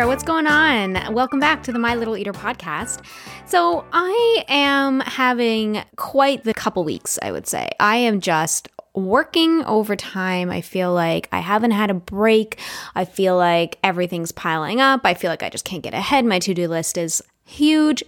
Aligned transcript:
There, 0.00 0.06
what's 0.06 0.24
going 0.24 0.46
on? 0.46 1.12
Welcome 1.12 1.40
back 1.40 1.62
to 1.64 1.72
the 1.72 1.78
My 1.78 1.94
Little 1.94 2.16
Eater 2.16 2.32
podcast. 2.32 3.04
So, 3.44 3.84
I 3.92 4.44
am 4.48 5.00
having 5.00 5.82
quite 5.96 6.42
the 6.44 6.54
couple 6.54 6.84
weeks, 6.84 7.18
I 7.20 7.30
would 7.30 7.46
say. 7.46 7.68
I 7.78 7.96
am 7.96 8.22
just 8.22 8.70
working 8.94 9.62
overtime. 9.66 10.48
I 10.48 10.62
feel 10.62 10.94
like 10.94 11.28
I 11.32 11.40
haven't 11.40 11.72
had 11.72 11.90
a 11.90 11.94
break. 11.94 12.58
I 12.94 13.04
feel 13.04 13.36
like 13.36 13.78
everything's 13.84 14.32
piling 14.32 14.80
up. 14.80 15.02
I 15.04 15.12
feel 15.12 15.30
like 15.30 15.42
I 15.42 15.50
just 15.50 15.66
can't 15.66 15.82
get 15.82 15.92
ahead. 15.92 16.24
My 16.24 16.38
to 16.38 16.54
do 16.54 16.66
list 16.66 16.96
is 16.96 17.22
huge. 17.44 18.02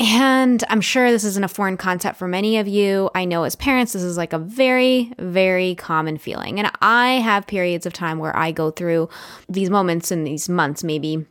And 0.00 0.62
I'm 0.68 0.80
sure 0.80 1.10
this 1.10 1.24
isn't 1.24 1.44
a 1.44 1.48
foreign 1.48 1.76
concept 1.76 2.18
for 2.18 2.28
many 2.28 2.58
of 2.58 2.68
you. 2.68 3.10
I 3.16 3.24
know 3.24 3.42
as 3.42 3.56
parents, 3.56 3.94
this 3.94 4.02
is 4.02 4.16
like 4.16 4.32
a 4.32 4.38
very, 4.38 5.12
very 5.18 5.74
common 5.74 6.18
feeling. 6.18 6.60
And 6.60 6.70
I 6.80 7.14
have 7.14 7.48
periods 7.48 7.84
of 7.84 7.92
time 7.92 8.18
where 8.18 8.36
I 8.36 8.52
go 8.52 8.70
through 8.70 9.08
these 9.48 9.70
moments 9.70 10.12
and 10.12 10.24
these 10.24 10.48
months, 10.48 10.84
maybe 10.84 11.26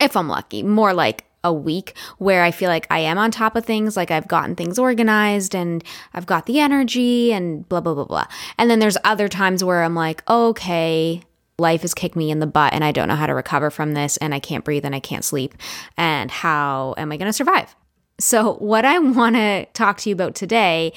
if 0.00 0.16
I'm 0.16 0.28
lucky, 0.28 0.64
more 0.64 0.92
like 0.92 1.26
a 1.44 1.52
week 1.52 1.94
where 2.18 2.42
I 2.42 2.50
feel 2.50 2.68
like 2.68 2.88
I 2.90 3.00
am 3.00 3.18
on 3.18 3.30
top 3.30 3.54
of 3.54 3.64
things, 3.64 3.96
like 3.96 4.10
I've 4.10 4.28
gotten 4.28 4.56
things 4.56 4.78
organized 4.78 5.54
and 5.54 5.82
I've 6.12 6.26
got 6.26 6.46
the 6.46 6.58
energy 6.58 7.32
and 7.32 7.68
blah, 7.68 7.80
blah, 7.80 7.94
blah, 7.94 8.04
blah. 8.04 8.26
And 8.58 8.68
then 8.68 8.80
there's 8.80 8.98
other 9.04 9.28
times 9.28 9.62
where 9.62 9.82
I'm 9.84 9.94
like, 9.94 10.28
okay, 10.28 11.22
life 11.58 11.82
has 11.82 11.94
kicked 11.94 12.16
me 12.16 12.32
in 12.32 12.40
the 12.40 12.46
butt 12.46 12.72
and 12.72 12.82
I 12.84 12.90
don't 12.90 13.06
know 13.08 13.16
how 13.16 13.26
to 13.26 13.34
recover 13.34 13.70
from 13.70 13.92
this 13.92 14.16
and 14.16 14.34
I 14.34 14.40
can't 14.40 14.64
breathe 14.64 14.84
and 14.84 14.94
I 14.94 15.00
can't 15.00 15.24
sleep. 15.24 15.54
And 15.96 16.30
how 16.30 16.94
am 16.96 17.12
I 17.12 17.16
going 17.16 17.28
to 17.28 17.32
survive? 17.32 17.76
So, 18.22 18.54
what 18.54 18.84
I 18.84 18.98
want 19.00 19.34
to 19.36 19.66
talk 19.74 19.98
to 19.98 20.08
you 20.08 20.14
about 20.14 20.34
today 20.34 20.92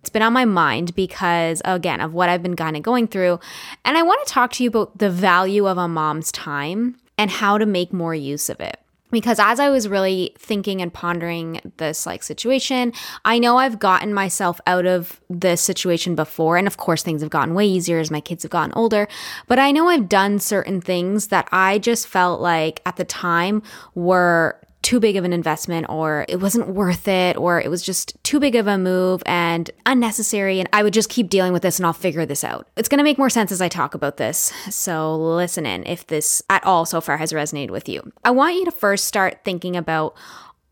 it's 0.00 0.08
been 0.08 0.22
on 0.22 0.32
my 0.32 0.46
mind 0.46 0.94
because, 0.94 1.60
again, 1.66 2.00
of 2.00 2.14
what 2.14 2.30
I've 2.30 2.42
been 2.42 2.56
kind 2.56 2.74
of 2.74 2.82
going 2.82 3.06
through. 3.06 3.38
And 3.84 3.98
I 3.98 4.02
want 4.02 4.26
to 4.26 4.32
talk 4.32 4.50
to 4.52 4.62
you 4.62 4.70
about 4.70 4.96
the 4.96 5.10
value 5.10 5.66
of 5.66 5.76
a 5.76 5.88
mom's 5.88 6.32
time 6.32 6.96
and 7.18 7.30
how 7.30 7.58
to 7.58 7.66
make 7.66 7.92
more 7.92 8.14
use 8.14 8.48
of 8.48 8.60
it. 8.60 8.80
Because 9.10 9.38
as 9.38 9.60
I 9.60 9.68
was 9.68 9.88
really 9.88 10.34
thinking 10.38 10.80
and 10.80 10.90
pondering 10.90 11.60
this 11.76 12.06
like 12.06 12.22
situation, 12.22 12.94
I 13.26 13.38
know 13.38 13.58
I've 13.58 13.78
gotten 13.78 14.14
myself 14.14 14.58
out 14.66 14.86
of 14.86 15.20
this 15.28 15.60
situation 15.60 16.14
before. 16.14 16.56
And 16.56 16.66
of 16.66 16.78
course, 16.78 17.02
things 17.02 17.20
have 17.20 17.28
gotten 17.28 17.52
way 17.52 17.66
easier 17.66 17.98
as 17.98 18.10
my 18.10 18.22
kids 18.22 18.42
have 18.44 18.52
gotten 18.52 18.72
older. 18.74 19.06
But 19.48 19.58
I 19.58 19.70
know 19.70 19.88
I've 19.88 20.08
done 20.08 20.38
certain 20.38 20.80
things 20.80 21.26
that 21.26 21.46
I 21.52 21.78
just 21.78 22.06
felt 22.06 22.40
like 22.40 22.80
at 22.86 22.96
the 22.96 23.04
time 23.04 23.62
were 23.94 24.59
too 24.82 24.98
big 25.00 25.16
of 25.16 25.24
an 25.24 25.32
investment 25.32 25.86
or 25.88 26.24
it 26.28 26.36
wasn't 26.36 26.68
worth 26.68 27.06
it 27.06 27.36
or 27.36 27.60
it 27.60 27.68
was 27.68 27.82
just 27.82 28.16
too 28.24 28.40
big 28.40 28.54
of 28.54 28.66
a 28.66 28.78
move 28.78 29.22
and 29.26 29.70
unnecessary 29.86 30.58
and 30.58 30.68
I 30.72 30.82
would 30.82 30.94
just 30.94 31.10
keep 31.10 31.28
dealing 31.28 31.52
with 31.52 31.62
this 31.62 31.78
and 31.78 31.86
I'll 31.86 31.92
figure 31.92 32.24
this 32.24 32.44
out. 32.44 32.68
It's 32.76 32.88
going 32.88 32.98
to 32.98 33.04
make 33.04 33.18
more 33.18 33.30
sense 33.30 33.52
as 33.52 33.60
I 33.60 33.68
talk 33.68 33.94
about 33.94 34.16
this. 34.16 34.52
So 34.70 35.16
listen 35.16 35.66
in 35.66 35.86
if 35.86 36.06
this 36.06 36.42
at 36.48 36.64
all 36.64 36.86
so 36.86 37.00
far 37.00 37.18
has 37.18 37.32
resonated 37.32 37.70
with 37.70 37.88
you. 37.88 38.10
I 38.24 38.30
want 38.30 38.56
you 38.56 38.64
to 38.64 38.72
first 38.72 39.06
start 39.06 39.40
thinking 39.44 39.76
about 39.76 40.16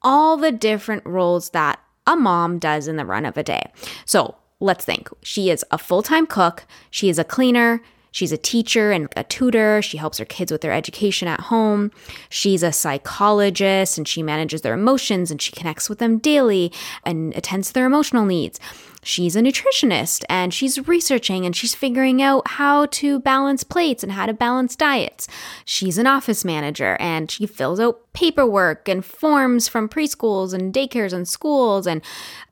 all 0.02 0.36
the 0.36 0.52
different 0.52 1.04
roles 1.04 1.50
that 1.50 1.78
a 2.06 2.16
mom 2.16 2.58
does 2.58 2.88
in 2.88 2.96
the 2.96 3.04
run 3.04 3.26
of 3.26 3.36
a 3.36 3.42
day. 3.42 3.70
So 4.06 4.36
let's 4.60 4.84
think. 4.84 5.08
She 5.22 5.50
is 5.50 5.64
a 5.70 5.78
full-time 5.78 6.26
cook, 6.26 6.66
she 6.90 7.08
is 7.08 7.18
a 7.18 7.24
cleaner, 7.24 7.82
She's 8.10 8.32
a 8.32 8.36
teacher 8.36 8.90
and 8.90 9.08
a 9.16 9.24
tutor. 9.24 9.82
She 9.82 9.96
helps 9.96 10.18
her 10.18 10.24
kids 10.24 10.50
with 10.50 10.60
their 10.60 10.72
education 10.72 11.28
at 11.28 11.40
home. 11.40 11.90
She's 12.28 12.62
a 12.62 12.72
psychologist 12.72 13.98
and 13.98 14.08
she 14.08 14.22
manages 14.22 14.62
their 14.62 14.74
emotions 14.74 15.30
and 15.30 15.40
she 15.40 15.52
connects 15.52 15.88
with 15.88 15.98
them 15.98 16.18
daily 16.18 16.72
and 17.04 17.34
attends 17.36 17.68
to 17.68 17.74
their 17.74 17.86
emotional 17.86 18.24
needs. 18.24 18.58
She's 19.02 19.36
a 19.36 19.40
nutritionist 19.40 20.24
and 20.28 20.52
she's 20.52 20.86
researching 20.88 21.46
and 21.46 21.54
she's 21.54 21.74
figuring 21.74 22.20
out 22.20 22.46
how 22.46 22.86
to 22.86 23.20
balance 23.20 23.62
plates 23.64 24.02
and 24.02 24.12
how 24.12 24.26
to 24.26 24.34
balance 24.34 24.74
diets. 24.74 25.28
She's 25.64 25.98
an 25.98 26.06
office 26.06 26.44
manager 26.44 26.96
and 26.98 27.30
she 27.30 27.46
fills 27.46 27.78
out 27.80 28.00
paperwork 28.12 28.88
and 28.88 29.04
forms 29.04 29.68
from 29.68 29.88
preschools 29.88 30.52
and 30.52 30.74
daycares 30.74 31.12
and 31.12 31.28
schools 31.28 31.86
and 31.86 32.02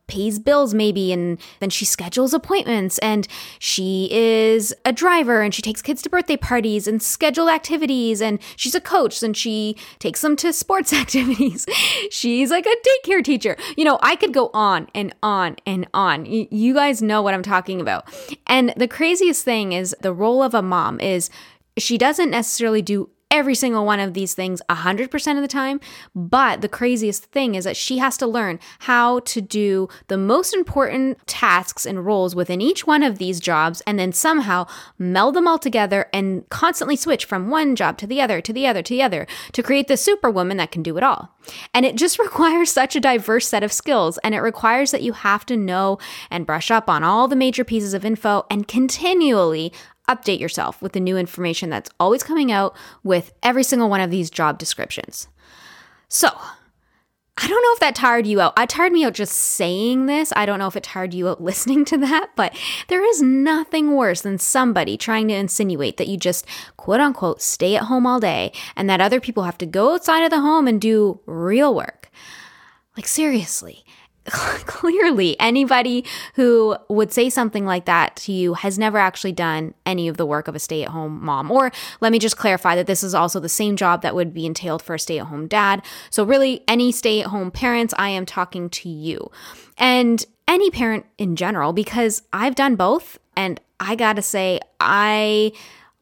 pays 0.06 0.38
bills 0.38 0.72
maybe 0.74 1.12
and 1.12 1.38
then 1.60 1.70
she 1.70 1.84
schedules 1.84 2.32
appointments 2.32 2.98
and 2.98 3.26
she 3.58 4.08
is 4.12 4.74
a 4.84 4.92
driver 4.92 5.42
and 5.42 5.54
she 5.54 5.62
takes 5.62 5.82
kids 5.82 6.02
to 6.02 6.10
birthday 6.10 6.36
parties 6.36 6.86
and 6.86 7.02
schedule 7.02 7.48
activities 7.48 8.20
and 8.20 8.38
she's 8.56 8.74
a 8.74 8.80
coach 8.80 9.22
and 9.22 9.36
she 9.36 9.76
takes 9.98 10.20
them 10.20 10.36
to 10.36 10.52
sports 10.52 10.92
activities. 11.02 11.66
She's 12.10 12.50
like 12.50 12.66
a 12.66 13.06
daycare 13.06 13.24
teacher. 13.24 13.56
You 13.76 13.84
know 13.84 13.98
i 14.02 14.16
could 14.16 14.32
go 14.32 14.50
on 14.54 14.88
and 14.94 15.14
on 15.22 15.56
and 15.66 15.86
on. 15.94 16.26
You 16.26 16.74
guys 16.74 17.02
know 17.02 17.22
what 17.22 17.34
i'm 17.34 17.42
talking 17.42 17.80
about. 17.80 18.06
And 18.46 18.72
the 18.76 18.88
craziest 18.88 19.44
thing 19.44 19.72
is 19.72 19.94
the 20.00 20.12
role 20.12 20.42
of 20.42 20.54
a 20.54 20.62
mom 20.62 21.00
is 21.00 21.30
she 21.78 21.98
doesn't 21.98 22.30
necessarily 22.30 22.82
do 22.82 23.10
every 23.30 23.54
single 23.54 23.84
one 23.84 24.00
of 24.00 24.14
these 24.14 24.34
things 24.34 24.62
100% 24.70 25.36
of 25.36 25.42
the 25.42 25.48
time. 25.48 25.80
But 26.14 26.60
the 26.60 26.68
craziest 26.68 27.24
thing 27.26 27.54
is 27.54 27.64
that 27.64 27.76
she 27.76 27.98
has 27.98 28.16
to 28.18 28.26
learn 28.26 28.60
how 28.80 29.20
to 29.20 29.40
do 29.40 29.88
the 30.08 30.16
most 30.16 30.54
important 30.54 31.18
tasks 31.26 31.84
and 31.84 32.06
roles 32.06 32.34
within 32.34 32.60
each 32.60 32.86
one 32.86 33.02
of 33.02 33.18
these 33.18 33.40
jobs 33.40 33.82
and 33.86 33.98
then 33.98 34.12
somehow 34.12 34.66
meld 34.98 35.34
them 35.34 35.48
all 35.48 35.58
together 35.58 36.08
and 36.12 36.48
constantly 36.50 36.96
switch 36.96 37.24
from 37.24 37.50
one 37.50 37.76
job 37.76 37.98
to 37.98 38.06
the 38.06 38.20
other, 38.20 38.40
to 38.40 38.52
the 38.52 38.66
other, 38.66 38.82
to 38.82 38.94
the 38.94 39.02
other 39.02 39.26
to 39.52 39.62
create 39.62 39.88
the 39.88 39.96
superwoman 39.96 40.56
that 40.56 40.70
can 40.70 40.82
do 40.82 40.96
it 40.96 41.02
all. 41.02 41.36
And 41.74 41.84
it 41.84 41.96
just 41.96 42.18
requires 42.26 42.70
such 42.70 42.96
a 42.96 43.00
diverse 43.00 43.48
set 43.48 43.62
of 43.62 43.72
skills. 43.72 44.18
And 44.18 44.34
it 44.34 44.40
requires 44.40 44.90
that 44.90 45.02
you 45.02 45.12
have 45.12 45.44
to 45.46 45.56
know 45.56 45.98
and 46.30 46.46
brush 46.46 46.70
up 46.70 46.88
on 46.88 47.02
all 47.02 47.28
the 47.28 47.36
major 47.36 47.64
pieces 47.64 47.94
of 47.94 48.04
info 48.04 48.46
and 48.50 48.68
continually 48.68 49.72
update 50.08 50.40
yourself 50.40 50.80
with 50.80 50.92
the 50.92 51.00
new 51.00 51.16
information 51.16 51.70
that's 51.70 51.90
always 51.98 52.22
coming 52.22 52.52
out 52.52 52.76
with 53.02 53.32
every 53.42 53.62
single 53.62 53.88
one 53.88 54.00
of 54.00 54.10
these 54.10 54.30
job 54.30 54.58
descriptions. 54.58 55.28
So, 56.08 56.28
I 57.38 57.48
don't 57.48 57.62
know 57.62 57.72
if 57.72 57.80
that 57.80 57.94
tired 57.94 58.26
you 58.26 58.40
out. 58.40 58.54
I 58.56 58.64
tired 58.64 58.92
me 58.92 59.04
out 59.04 59.12
just 59.12 59.34
saying 59.34 60.06
this. 60.06 60.32
I 60.34 60.46
don't 60.46 60.58
know 60.58 60.68
if 60.68 60.76
it 60.76 60.84
tired 60.84 61.12
you 61.12 61.28
out 61.28 61.42
listening 61.42 61.84
to 61.86 61.98
that, 61.98 62.30
but 62.34 62.56
there 62.88 63.04
is 63.04 63.20
nothing 63.20 63.94
worse 63.94 64.22
than 64.22 64.38
somebody 64.38 64.96
trying 64.96 65.28
to 65.28 65.34
insinuate 65.34 65.98
that 65.98 66.08
you 66.08 66.16
just 66.16 66.46
quote 66.78 67.00
unquote 67.00 67.42
stay 67.42 67.76
at 67.76 67.84
home 67.84 68.06
all 68.06 68.20
day 68.20 68.52
and 68.74 68.88
that 68.88 69.02
other 69.02 69.20
people 69.20 69.42
have 69.42 69.58
to 69.58 69.66
go 69.66 69.94
outside 69.94 70.24
of 70.24 70.30
the 70.30 70.40
home 70.40 70.66
and 70.66 70.80
do 70.80 71.20
real 71.26 71.74
work. 71.74 72.10
Like, 72.96 73.06
seriously. 73.06 73.84
clearly 74.66 75.38
anybody 75.40 76.04
who 76.34 76.76
would 76.88 77.12
say 77.12 77.30
something 77.30 77.64
like 77.64 77.84
that 77.84 78.16
to 78.16 78.32
you 78.32 78.54
has 78.54 78.78
never 78.78 78.98
actually 78.98 79.32
done 79.32 79.74
any 79.84 80.08
of 80.08 80.16
the 80.16 80.26
work 80.26 80.48
of 80.48 80.54
a 80.54 80.58
stay-at-home 80.58 81.24
mom. 81.24 81.50
Or 81.50 81.72
let 82.00 82.12
me 82.12 82.18
just 82.18 82.36
clarify 82.36 82.74
that 82.76 82.86
this 82.86 83.02
is 83.02 83.14
also 83.14 83.40
the 83.40 83.48
same 83.48 83.76
job 83.76 84.02
that 84.02 84.14
would 84.14 84.34
be 84.34 84.46
entailed 84.46 84.82
for 84.82 84.94
a 84.94 84.98
stay-at-home 84.98 85.48
dad. 85.48 85.84
So 86.10 86.24
really 86.24 86.62
any 86.68 86.92
stay-at-home 86.92 87.50
parents 87.50 87.94
i 87.98 88.08
am 88.08 88.26
talking 88.26 88.68
to 88.70 88.88
you. 88.88 89.30
And 89.78 90.24
any 90.48 90.70
parent 90.70 91.06
in 91.18 91.36
general 91.36 91.72
because 91.72 92.22
i've 92.32 92.54
done 92.54 92.76
both 92.76 93.18
and 93.36 93.60
i 93.80 93.96
gotta 93.96 94.22
say 94.22 94.60
i 94.80 95.52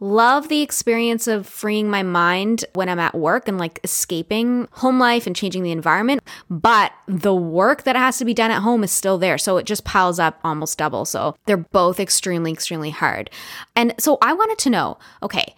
Love 0.00 0.48
the 0.48 0.60
experience 0.60 1.28
of 1.28 1.46
freeing 1.46 1.88
my 1.88 2.02
mind 2.02 2.64
when 2.74 2.88
I'm 2.88 2.98
at 2.98 3.14
work 3.14 3.46
and 3.46 3.58
like 3.58 3.78
escaping 3.84 4.66
home 4.72 4.98
life 4.98 5.26
and 5.26 5.36
changing 5.36 5.62
the 5.62 5.70
environment. 5.70 6.22
But 6.50 6.92
the 7.06 7.34
work 7.34 7.84
that 7.84 7.94
has 7.94 8.18
to 8.18 8.24
be 8.24 8.34
done 8.34 8.50
at 8.50 8.62
home 8.62 8.82
is 8.82 8.90
still 8.90 9.18
there. 9.18 9.38
So 9.38 9.56
it 9.56 9.66
just 9.66 9.84
piles 9.84 10.18
up 10.18 10.40
almost 10.42 10.78
double. 10.78 11.04
So 11.04 11.36
they're 11.46 11.56
both 11.56 12.00
extremely, 12.00 12.52
extremely 12.52 12.90
hard. 12.90 13.30
And 13.76 13.94
so 13.98 14.18
I 14.20 14.32
wanted 14.32 14.58
to 14.58 14.70
know 14.70 14.98
okay, 15.22 15.54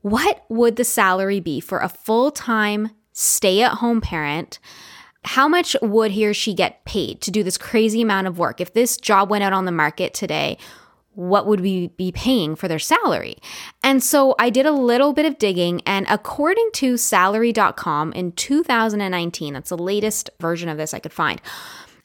what 0.00 0.44
would 0.48 0.76
the 0.76 0.84
salary 0.84 1.40
be 1.40 1.60
for 1.60 1.78
a 1.78 1.88
full 1.88 2.30
time 2.30 2.90
stay 3.12 3.62
at 3.62 3.74
home 3.74 4.00
parent? 4.00 4.58
How 5.24 5.46
much 5.46 5.76
would 5.80 6.10
he 6.10 6.26
or 6.26 6.34
she 6.34 6.52
get 6.52 6.84
paid 6.84 7.20
to 7.22 7.30
do 7.30 7.42
this 7.42 7.56
crazy 7.56 8.02
amount 8.02 8.26
of 8.26 8.38
work? 8.38 8.60
If 8.60 8.72
this 8.72 8.96
job 8.96 9.30
went 9.30 9.44
out 9.44 9.52
on 9.54 9.64
the 9.66 9.72
market 9.72 10.12
today, 10.12 10.58
what 11.14 11.46
would 11.46 11.60
we 11.60 11.88
be 11.88 12.12
paying 12.12 12.56
for 12.56 12.68
their 12.68 12.78
salary? 12.78 13.36
And 13.82 14.02
so 14.02 14.34
I 14.38 14.48
did 14.50 14.66
a 14.66 14.72
little 14.72 15.12
bit 15.12 15.26
of 15.26 15.38
digging, 15.38 15.82
and 15.86 16.06
according 16.08 16.70
to 16.74 16.96
salary.com 16.96 18.12
in 18.12 18.32
2019, 18.32 19.54
that's 19.54 19.70
the 19.70 19.78
latest 19.78 20.30
version 20.40 20.68
of 20.68 20.76
this 20.76 20.94
I 20.94 20.98
could 20.98 21.12
find. 21.12 21.40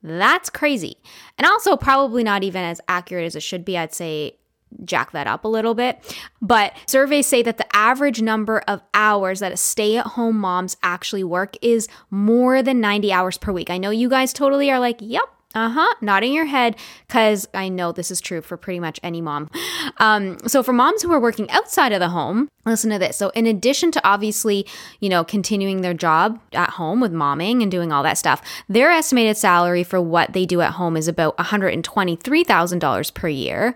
That's 0.05 0.51
crazy. 0.51 0.97
And 1.39 1.47
also, 1.47 1.77
probably 1.77 2.25
not 2.25 2.43
even 2.43 2.65
as 2.65 2.81
accurate 2.89 3.27
as 3.27 3.37
it 3.37 3.43
should 3.43 3.65
be. 3.65 3.79
I'd 3.79 3.95
say 3.95 4.37
jack 4.85 5.13
that 5.13 5.27
up 5.27 5.45
a 5.45 5.49
little 5.49 5.75
bit. 5.75 6.17
But 6.41 6.75
surveys 6.87 7.27
say 7.27 7.43
that 7.43 7.59
the 7.59 7.77
average 7.77 8.23
number 8.23 8.61
of 8.69 8.83
hours 8.95 9.41
that 9.41 9.59
stay 9.59 9.97
at 9.97 10.07
home 10.07 10.39
moms 10.39 10.77
actually 10.83 11.25
work 11.25 11.57
is 11.63 11.89
more 12.11 12.63
than 12.63 12.81
90 12.81 13.13
hours 13.13 13.39
per 13.39 13.53
week. 13.53 13.71
I 13.71 13.79
know 13.79 13.91
you 13.91 14.09
guys 14.09 14.33
totally 14.33 14.71
are 14.71 14.81
like, 14.81 14.99
yep, 15.01 15.29
uh 15.55 15.69
huh. 15.69 15.95
Nodding 16.01 16.33
your 16.33 16.47
head 16.47 16.77
because 17.07 17.47
I 17.53 17.69
know 17.69 17.93
this 17.93 18.11
is 18.11 18.21
true 18.21 18.41
for 18.41 18.57
pretty 18.57 18.81
much 18.81 18.99
any 19.03 19.21
mom. 19.21 19.51
Um, 19.99 20.39
so, 20.47 20.63
for 20.63 20.73
moms 20.73 21.03
who 21.03 21.13
are 21.13 21.21
working 21.21 21.51
outside 21.51 21.93
of 21.93 22.01
the 22.01 22.09
home, 22.09 22.49
listen 22.65 22.91
to 22.91 22.99
this. 22.99 23.17
So, 23.17 23.29
in 23.31 23.47
addition 23.47 23.91
to 23.93 24.07
obviously, 24.07 24.67
you 25.01 25.09
know, 25.11 25.25
continuing 25.25 25.83
their 25.83 25.95
job 25.95 26.41
at 26.53 26.71
home 26.71 27.01
with 27.01 27.13
momming 27.13 27.63
and 27.63 27.71
doing 27.71 27.93
all 27.93 28.03
that 28.03 28.17
stuff, 28.17 28.43
their 28.69 28.91
estimated 28.91 29.37
salary 29.37 29.85
for 29.85 30.01
what 30.01 30.33
they 30.33 30.47
do 30.47 30.63
at 30.63 30.73
home 30.73 30.97
is 30.97 31.07
about 31.07 31.37
$123,000 31.37 33.15
per 33.15 33.29
year 33.29 33.75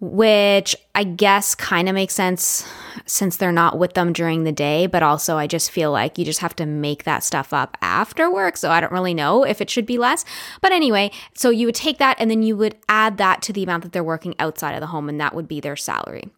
which 0.00 0.74
I 0.94 1.04
guess 1.04 1.54
kind 1.54 1.88
of 1.88 1.94
makes 1.94 2.14
sense 2.14 2.66
since 3.04 3.36
they're 3.36 3.52
not 3.52 3.78
with 3.78 3.92
them 3.92 4.12
during 4.12 4.44
the 4.44 4.52
day. 4.52 4.86
But 4.86 5.02
also, 5.02 5.36
I 5.36 5.46
just 5.46 5.70
feel 5.70 5.92
like 5.92 6.16
you 6.16 6.24
just 6.24 6.40
have 6.40 6.56
to 6.56 6.66
make 6.66 7.04
that 7.04 7.22
stuff 7.22 7.52
up 7.52 7.76
after 7.82 8.30
work. 8.30 8.56
So 8.56 8.70
I 8.70 8.80
don't 8.80 8.92
really 8.92 9.14
know 9.14 9.44
if 9.44 9.60
it 9.60 9.68
should 9.68 9.86
be 9.86 9.98
less. 9.98 10.24
But 10.62 10.72
anyway, 10.72 11.10
so 11.34 11.50
you 11.50 11.66
would 11.66 11.74
take 11.74 11.98
that 11.98 12.16
and 12.18 12.30
then 12.30 12.42
you 12.42 12.56
would 12.56 12.76
add 12.88 13.18
that 13.18 13.42
to 13.42 13.52
the 13.52 13.62
amount 13.62 13.82
that 13.82 13.92
they're 13.92 14.02
working 14.02 14.34
outside 14.38 14.72
of 14.74 14.80
the 14.80 14.86
home, 14.86 15.08
and 15.08 15.20
that 15.20 15.34
would 15.34 15.48
be 15.48 15.60
their 15.60 15.76
salary. 15.76 16.30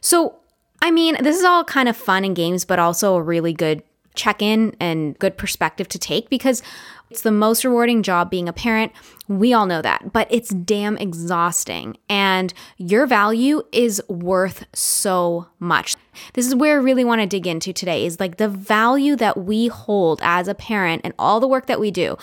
So, 0.00 0.36
I 0.82 0.90
mean, 0.90 1.16
this 1.22 1.38
is 1.38 1.44
all 1.44 1.64
kind 1.64 1.88
of 1.88 1.96
fun 1.96 2.24
and 2.24 2.36
games, 2.36 2.64
but 2.64 2.78
also 2.78 3.16
a 3.16 3.22
really 3.22 3.52
good 3.52 3.82
check 4.14 4.42
in 4.42 4.76
and 4.80 5.18
good 5.18 5.38
perspective 5.38 5.88
to 5.88 5.98
take 5.98 6.28
because 6.28 6.62
it's 7.10 7.22
the 7.22 7.30
most 7.30 7.64
rewarding 7.64 8.02
job 8.02 8.30
being 8.30 8.48
a 8.48 8.52
parent. 8.52 8.92
We 9.28 9.52
all 9.52 9.66
know 9.66 9.82
that, 9.82 10.12
but 10.12 10.26
it's 10.30 10.50
damn 10.50 10.96
exhausting. 10.96 11.96
And 12.08 12.52
your 12.76 13.06
value 13.06 13.62
is 13.72 14.02
worth 14.08 14.66
so 14.74 15.48
much. 15.58 15.96
This 16.34 16.46
is 16.46 16.54
where 16.54 16.78
I 16.78 16.82
really 16.82 17.04
want 17.04 17.20
to 17.20 17.26
dig 17.26 17.46
into 17.46 17.72
today 17.72 18.06
is 18.06 18.20
like 18.20 18.36
the 18.36 18.48
value 18.48 19.16
that 19.16 19.36
we 19.36 19.68
hold 19.68 20.20
as 20.22 20.48
a 20.48 20.54
parent 20.54 21.02
and 21.04 21.14
all 21.18 21.40
the 21.40 21.48
work 21.48 21.66
that 21.66 21.80
we 21.80 21.90
do 21.90 22.16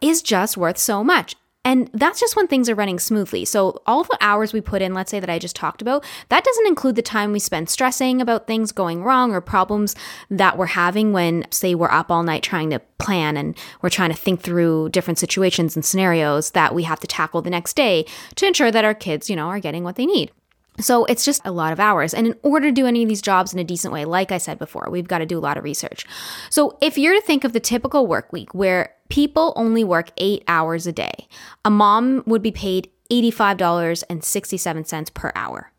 is 0.00 0.22
just 0.22 0.56
worth 0.56 0.78
so 0.78 1.04
much. 1.04 1.36
And 1.62 1.90
that's 1.92 2.18
just 2.18 2.36
when 2.36 2.46
things 2.46 2.70
are 2.70 2.74
running 2.74 2.98
smoothly. 2.98 3.44
So, 3.44 3.82
all 3.86 4.02
the 4.02 4.16
hours 4.22 4.54
we 4.54 4.62
put 4.62 4.80
in, 4.80 4.94
let's 4.94 5.10
say 5.10 5.20
that 5.20 5.28
I 5.28 5.38
just 5.38 5.54
talked 5.54 5.82
about, 5.82 6.04
that 6.30 6.42
doesn't 6.42 6.66
include 6.66 6.96
the 6.96 7.02
time 7.02 7.32
we 7.32 7.38
spend 7.38 7.68
stressing 7.68 8.22
about 8.22 8.46
things 8.46 8.72
going 8.72 9.04
wrong 9.04 9.32
or 9.32 9.42
problems 9.42 9.94
that 10.30 10.56
we're 10.56 10.66
having 10.66 11.12
when, 11.12 11.44
say, 11.50 11.74
we're 11.74 11.90
up 11.90 12.10
all 12.10 12.22
night 12.22 12.42
trying 12.42 12.70
to 12.70 12.78
plan 12.98 13.36
and 13.36 13.58
we're 13.82 13.90
trying 13.90 14.10
to 14.10 14.16
think 14.16 14.40
through 14.40 14.88
different 14.88 15.18
situations 15.18 15.76
and 15.76 15.84
scenarios 15.84 16.52
that 16.52 16.74
we 16.74 16.84
have 16.84 17.00
to 17.00 17.06
tackle 17.06 17.42
the 17.42 17.50
next 17.50 17.76
day 17.76 18.06
to 18.36 18.46
ensure 18.46 18.70
that 18.70 18.84
our 18.84 18.94
kids, 18.94 19.28
you 19.28 19.36
know, 19.36 19.48
are 19.48 19.60
getting 19.60 19.84
what 19.84 19.96
they 19.96 20.06
need. 20.06 20.30
So 20.78 21.04
it's 21.06 21.24
just 21.24 21.42
a 21.44 21.52
lot 21.52 21.72
of 21.72 21.80
hours. 21.80 22.14
And 22.14 22.26
in 22.26 22.34
order 22.42 22.68
to 22.68 22.72
do 22.72 22.86
any 22.86 23.02
of 23.02 23.08
these 23.08 23.20
jobs 23.20 23.52
in 23.52 23.58
a 23.58 23.64
decent 23.64 23.92
way, 23.92 24.04
like 24.04 24.32
I 24.32 24.38
said 24.38 24.58
before, 24.58 24.88
we've 24.90 25.08
got 25.08 25.18
to 25.18 25.26
do 25.26 25.38
a 25.38 25.40
lot 25.40 25.58
of 25.58 25.64
research. 25.64 26.06
So 26.48 26.78
if 26.80 26.96
you're 26.96 27.14
to 27.14 27.20
think 27.20 27.44
of 27.44 27.52
the 27.52 27.60
typical 27.60 28.06
work 28.06 28.32
week 28.32 28.54
where 28.54 28.94
people 29.08 29.52
only 29.56 29.84
work 29.84 30.10
eight 30.16 30.42
hours 30.48 30.86
a 30.86 30.92
day, 30.92 31.28
a 31.64 31.70
mom 31.70 32.22
would 32.26 32.42
be 32.42 32.52
paid 32.52 32.90
$85.67 33.10 35.14
per 35.14 35.32
hour. 35.34 35.72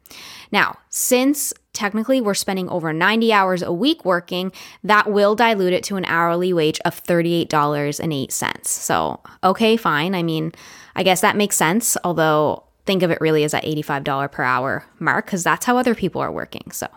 Now, 0.51 0.77
since 0.89 1.53
technically 1.73 2.19
we're 2.19 2.33
spending 2.33 2.67
over 2.69 2.91
90 2.91 3.31
hours 3.31 3.61
a 3.61 3.71
week 3.71 4.03
working, 4.03 4.51
that 4.83 5.09
will 5.09 5.35
dilute 5.35 5.73
it 5.73 5.83
to 5.85 5.95
an 5.95 6.05
hourly 6.05 6.51
wage 6.51 6.81
of 6.83 7.01
$38.08. 7.01 8.67
So, 8.67 9.21
okay, 9.43 9.77
fine. 9.77 10.13
I 10.13 10.23
mean, 10.23 10.51
I 10.95 11.03
guess 11.03 11.21
that 11.21 11.37
makes 11.37 11.55
sense, 11.55 11.95
although 12.03 12.65
think 12.91 13.03
of 13.03 13.11
it 13.11 13.21
really 13.21 13.45
as 13.45 13.53
that 13.53 13.63
$85 13.63 14.31
per 14.33 14.43
hour 14.43 14.83
mark 14.99 15.25
because 15.25 15.45
that's 15.45 15.65
how 15.65 15.77
other 15.77 15.95
people 15.95 16.19
are 16.19 16.31
working. 16.31 16.71
So, 16.71 16.87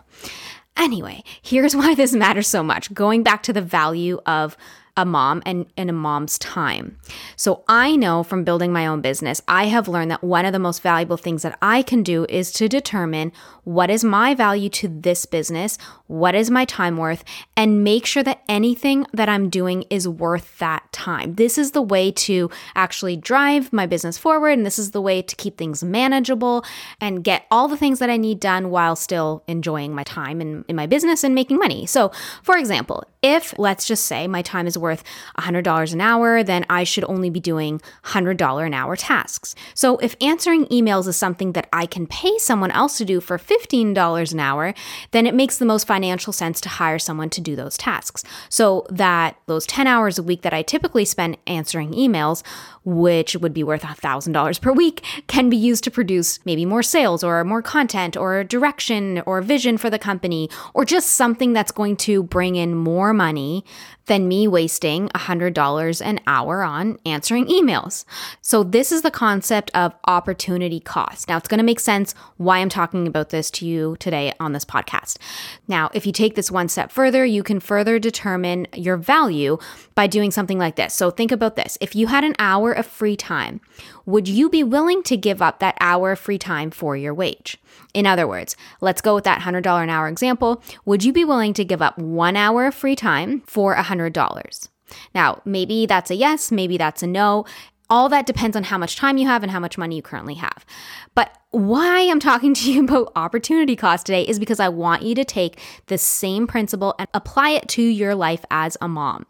anyway, 0.75 1.23
here's 1.41 1.73
why 1.81 1.95
this 1.95 2.11
matters 2.11 2.49
so 2.49 2.61
much. 2.61 2.93
Going 2.93 3.23
back 3.23 3.43
to 3.43 3.53
the 3.53 3.61
value 3.61 4.19
of 4.25 4.57
a 4.97 5.05
mom 5.05 5.43
and, 5.45 5.65
in 5.75 5.89
a 5.89 5.93
mom's 5.93 6.39
time. 6.39 6.97
So 7.35 7.63
I 7.67 7.95
know 7.95 8.23
from 8.23 8.43
building 8.43 8.71
my 8.71 8.87
own 8.87 9.01
business, 9.01 9.41
I 9.47 9.65
have 9.65 9.87
learned 9.87 10.11
that 10.11 10.23
one 10.23 10.45
of 10.45 10.53
the 10.53 10.59
most 10.59 10.81
valuable 10.81 11.17
things 11.17 11.41
that 11.41 11.57
I 11.61 11.81
can 11.81 12.01
do 12.01 12.25
is 12.29 12.51
to 12.53 12.69
determine 12.69 13.31
what 13.65 13.89
is 13.89 14.03
my 14.03 14.33
value 14.33 14.69
to 14.69 14.87
this 14.87 15.25
business, 15.25 15.77
what 16.07 16.35
is 16.35 16.49
my 16.49 16.65
time 16.65 16.97
worth, 16.97 17.23
and 17.57 17.83
make 17.83 18.05
sure 18.05 18.23
that 18.23 18.43
anything 18.47 19.05
that 19.11 19.27
I'm 19.27 19.49
doing 19.49 19.83
is 19.89 20.07
worth 20.07 20.59
that 20.59 20.89
time. 20.93 21.35
This 21.35 21.57
is 21.57 21.71
the 21.71 21.81
way 21.81 22.11
to 22.11 22.49
actually 22.75 23.17
drive 23.17 23.73
my 23.73 23.85
business 23.85 24.17
forward, 24.17 24.51
and 24.51 24.65
this 24.65 24.79
is 24.79 24.91
the 24.91 25.01
way 25.01 25.21
to 25.21 25.35
keep 25.35 25.57
things 25.57 25.83
manageable 25.83 26.63
and 27.01 27.23
get 27.23 27.45
all 27.51 27.67
the 27.67 27.77
things 27.77 27.99
that 27.99 28.09
I 28.09 28.17
need 28.17 28.39
done 28.39 28.69
while 28.69 28.95
still 28.95 29.43
enjoying 29.47 29.93
my 29.93 30.03
time 30.03 30.39
in, 30.39 30.63
in 30.67 30.75
my 30.75 30.85
business 30.85 31.23
and 31.23 31.35
making 31.35 31.57
money. 31.57 31.85
So, 31.85 32.11
for 32.43 32.57
example, 32.57 33.03
if 33.21 33.57
let's 33.57 33.87
just 33.87 34.05
say 34.05 34.27
my 34.27 34.43
time 34.43 34.67
is 34.67 34.77
worth 34.77 34.84
$100 34.93 35.93
an 35.93 36.01
hour, 36.01 36.43
then 36.43 36.65
I 36.69 36.83
should 36.83 37.05
only 37.05 37.29
be 37.29 37.39
doing 37.39 37.81
$100 38.05 38.65
an 38.65 38.73
hour 38.73 38.95
tasks. 38.95 39.55
So 39.73 39.97
if 39.97 40.15
answering 40.21 40.65
emails 40.67 41.07
is 41.07 41.17
something 41.17 41.53
that 41.53 41.67
I 41.71 41.85
can 41.85 42.07
pay 42.07 42.37
someone 42.37 42.71
else 42.71 42.97
to 42.97 43.05
do 43.05 43.19
for 43.21 43.37
$15 43.37 44.31
an 44.31 44.39
hour, 44.39 44.73
then 45.11 45.25
it 45.25 45.33
makes 45.33 45.57
the 45.57 45.65
most 45.65 45.87
financial 45.87 46.33
sense 46.33 46.61
to 46.61 46.69
hire 46.69 46.99
someone 46.99 47.29
to 47.31 47.41
do 47.41 47.55
those 47.55 47.77
tasks. 47.77 48.23
So 48.49 48.85
that 48.89 49.37
those 49.45 49.65
10 49.65 49.87
hours 49.87 50.17
a 50.17 50.23
week 50.23 50.41
that 50.41 50.53
I 50.53 50.61
typically 50.61 51.05
spend 51.05 51.37
answering 51.47 51.91
emails 51.93 52.43
which 52.85 53.35
would 53.35 53.53
be 53.53 53.63
worth 53.63 53.81
$1,000 53.81 54.61
per 54.61 54.71
week, 54.71 55.03
can 55.27 55.49
be 55.49 55.57
used 55.57 55.83
to 55.83 55.91
produce 55.91 56.39
maybe 56.45 56.65
more 56.65 56.83
sales 56.83 57.23
or 57.23 57.43
more 57.43 57.61
content 57.61 58.15
or 58.15 58.43
direction 58.43 59.21
or 59.25 59.41
vision 59.41 59.77
for 59.77 59.89
the 59.89 59.99
company 59.99 60.49
or 60.73 60.85
just 60.85 61.09
something 61.09 61.51
that's 61.51 61.71
going 61.71 61.97
to 61.97 62.23
bring 62.23 62.55
in 62.55 62.75
more 62.75 63.11
money 63.11 63.65
than 64.05 64.27
me 64.27 64.47
wasting 64.47 65.09
$100 65.09 66.05
an 66.05 66.19
hour 66.27 66.63
on 66.63 66.97
answering 67.05 67.45
emails. 67.47 68.05
So, 68.41 68.63
this 68.63 68.91
is 68.91 69.01
the 69.01 69.11
concept 69.11 69.71
of 69.73 69.93
opportunity 70.07 70.79
cost. 70.79 71.27
Now, 71.27 71.37
it's 71.37 71.47
going 71.47 71.59
to 71.59 71.63
make 71.63 71.79
sense 71.79 72.13
why 72.37 72.59
I'm 72.59 72.69
talking 72.69 73.07
about 73.07 73.29
this 73.29 73.49
to 73.51 73.65
you 73.65 73.95
today 73.99 74.33
on 74.39 74.53
this 74.53 74.65
podcast. 74.65 75.17
Now, 75.67 75.89
if 75.93 76.05
you 76.05 76.11
take 76.11 76.35
this 76.35 76.51
one 76.51 76.69
step 76.69 76.91
further, 76.91 77.25
you 77.25 77.43
can 77.43 77.59
further 77.59 77.99
determine 77.99 78.67
your 78.73 78.97
value 78.97 79.57
by 79.95 80.07
doing 80.07 80.31
something 80.31 80.59
like 80.59 80.75
this. 80.75 80.93
So, 80.93 81.09
think 81.09 81.31
about 81.31 81.55
this 81.55 81.77
if 81.81 81.95
you 81.95 82.07
had 82.07 82.23
an 82.23 82.35
hour 82.39 82.71
of 82.71 82.85
free 82.85 83.15
time, 83.15 83.61
would 84.05 84.27
you 84.27 84.49
be 84.49 84.63
willing 84.63 85.01
to 85.03 85.17
give 85.17 85.41
up 85.41 85.59
that 85.59 85.77
hour 85.79 86.11
of 86.11 86.19
free 86.19 86.37
time 86.37 86.71
for 86.71 86.95
your 86.95 87.13
wage? 87.13 87.57
In 87.95 88.05
other 88.05 88.27
words, 88.27 88.57
let's 88.81 88.99
go 88.99 89.15
with 89.15 89.23
that 89.23 89.41
$100 89.41 89.81
an 89.81 89.89
hour 89.89 90.09
example. 90.09 90.61
Would 90.83 91.05
you 91.05 91.13
be 91.13 91.23
willing 91.23 91.53
to 91.53 91.63
give 91.63 91.81
up 91.81 91.97
one 91.97 92.35
hour 92.35 92.65
of 92.65 92.75
free 92.75 92.95
time 92.95 93.41
for 93.47 93.73
$100? 93.73 94.69
Now, 95.15 95.41
maybe 95.45 95.85
that's 95.85 96.11
a 96.11 96.15
yes, 96.15 96.51
maybe 96.51 96.77
that's 96.77 97.01
a 97.01 97.07
no. 97.07 97.45
All 97.89 98.09
that 98.09 98.25
depends 98.25 98.57
on 98.57 98.63
how 98.63 98.77
much 98.77 98.97
time 98.97 99.17
you 99.17 99.27
have 99.27 99.43
and 99.43 99.51
how 99.51 99.61
much 99.61 99.77
money 99.77 99.95
you 99.95 100.01
currently 100.01 100.33
have. 100.33 100.65
But 101.15 101.37
why 101.51 102.09
I'm 102.09 102.19
talking 102.19 102.53
to 102.53 102.71
you 102.73 102.83
about 102.83 103.13
opportunity 103.15 103.77
cost 103.77 104.07
today 104.07 104.23
is 104.23 104.39
because 104.39 104.59
I 104.59 104.67
want 104.67 105.03
you 105.03 105.15
to 105.15 105.23
take 105.23 105.61
the 105.87 105.97
same 105.97 106.47
principle 106.47 106.95
and 106.99 107.07
apply 107.13 107.51
it 107.51 107.69
to 107.69 107.81
your 107.81 108.13
life 108.13 108.43
as 108.51 108.75
a 108.81 108.89
mom. 108.89 109.25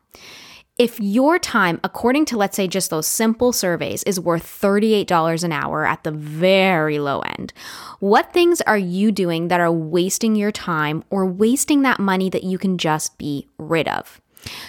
If 0.78 1.00
your 1.00 1.40
time, 1.40 1.80
according 1.86 2.26
to 2.26 2.38
let's 2.38 2.58
say 2.58 2.68
just 2.68 2.90
those 2.90 3.08
simple 3.08 3.54
surveys, 3.54 4.04
is 4.04 4.20
worth 4.20 4.44
$38 4.44 5.46
an 5.46 5.54
hour 5.54 5.86
at 5.86 6.04
the 6.04 6.12
very 6.12 7.00
low 7.00 7.22
end, 7.22 7.54
what 8.02 8.34
things 8.34 8.60
are 8.60 8.78
you 8.78 9.14
doing 9.14 9.48
that 9.48 9.62
are 9.62 9.72
wasting 9.72 10.36
your 10.36 10.52
time 10.52 11.06
or 11.10 11.26
wasting 11.26 11.84
that 11.84 12.02
money 12.02 12.30
that 12.30 12.44
you 12.44 12.58
can 12.58 12.78
just 12.78 13.18
be 13.18 13.48
rid 13.58 13.88
of? 13.88 14.20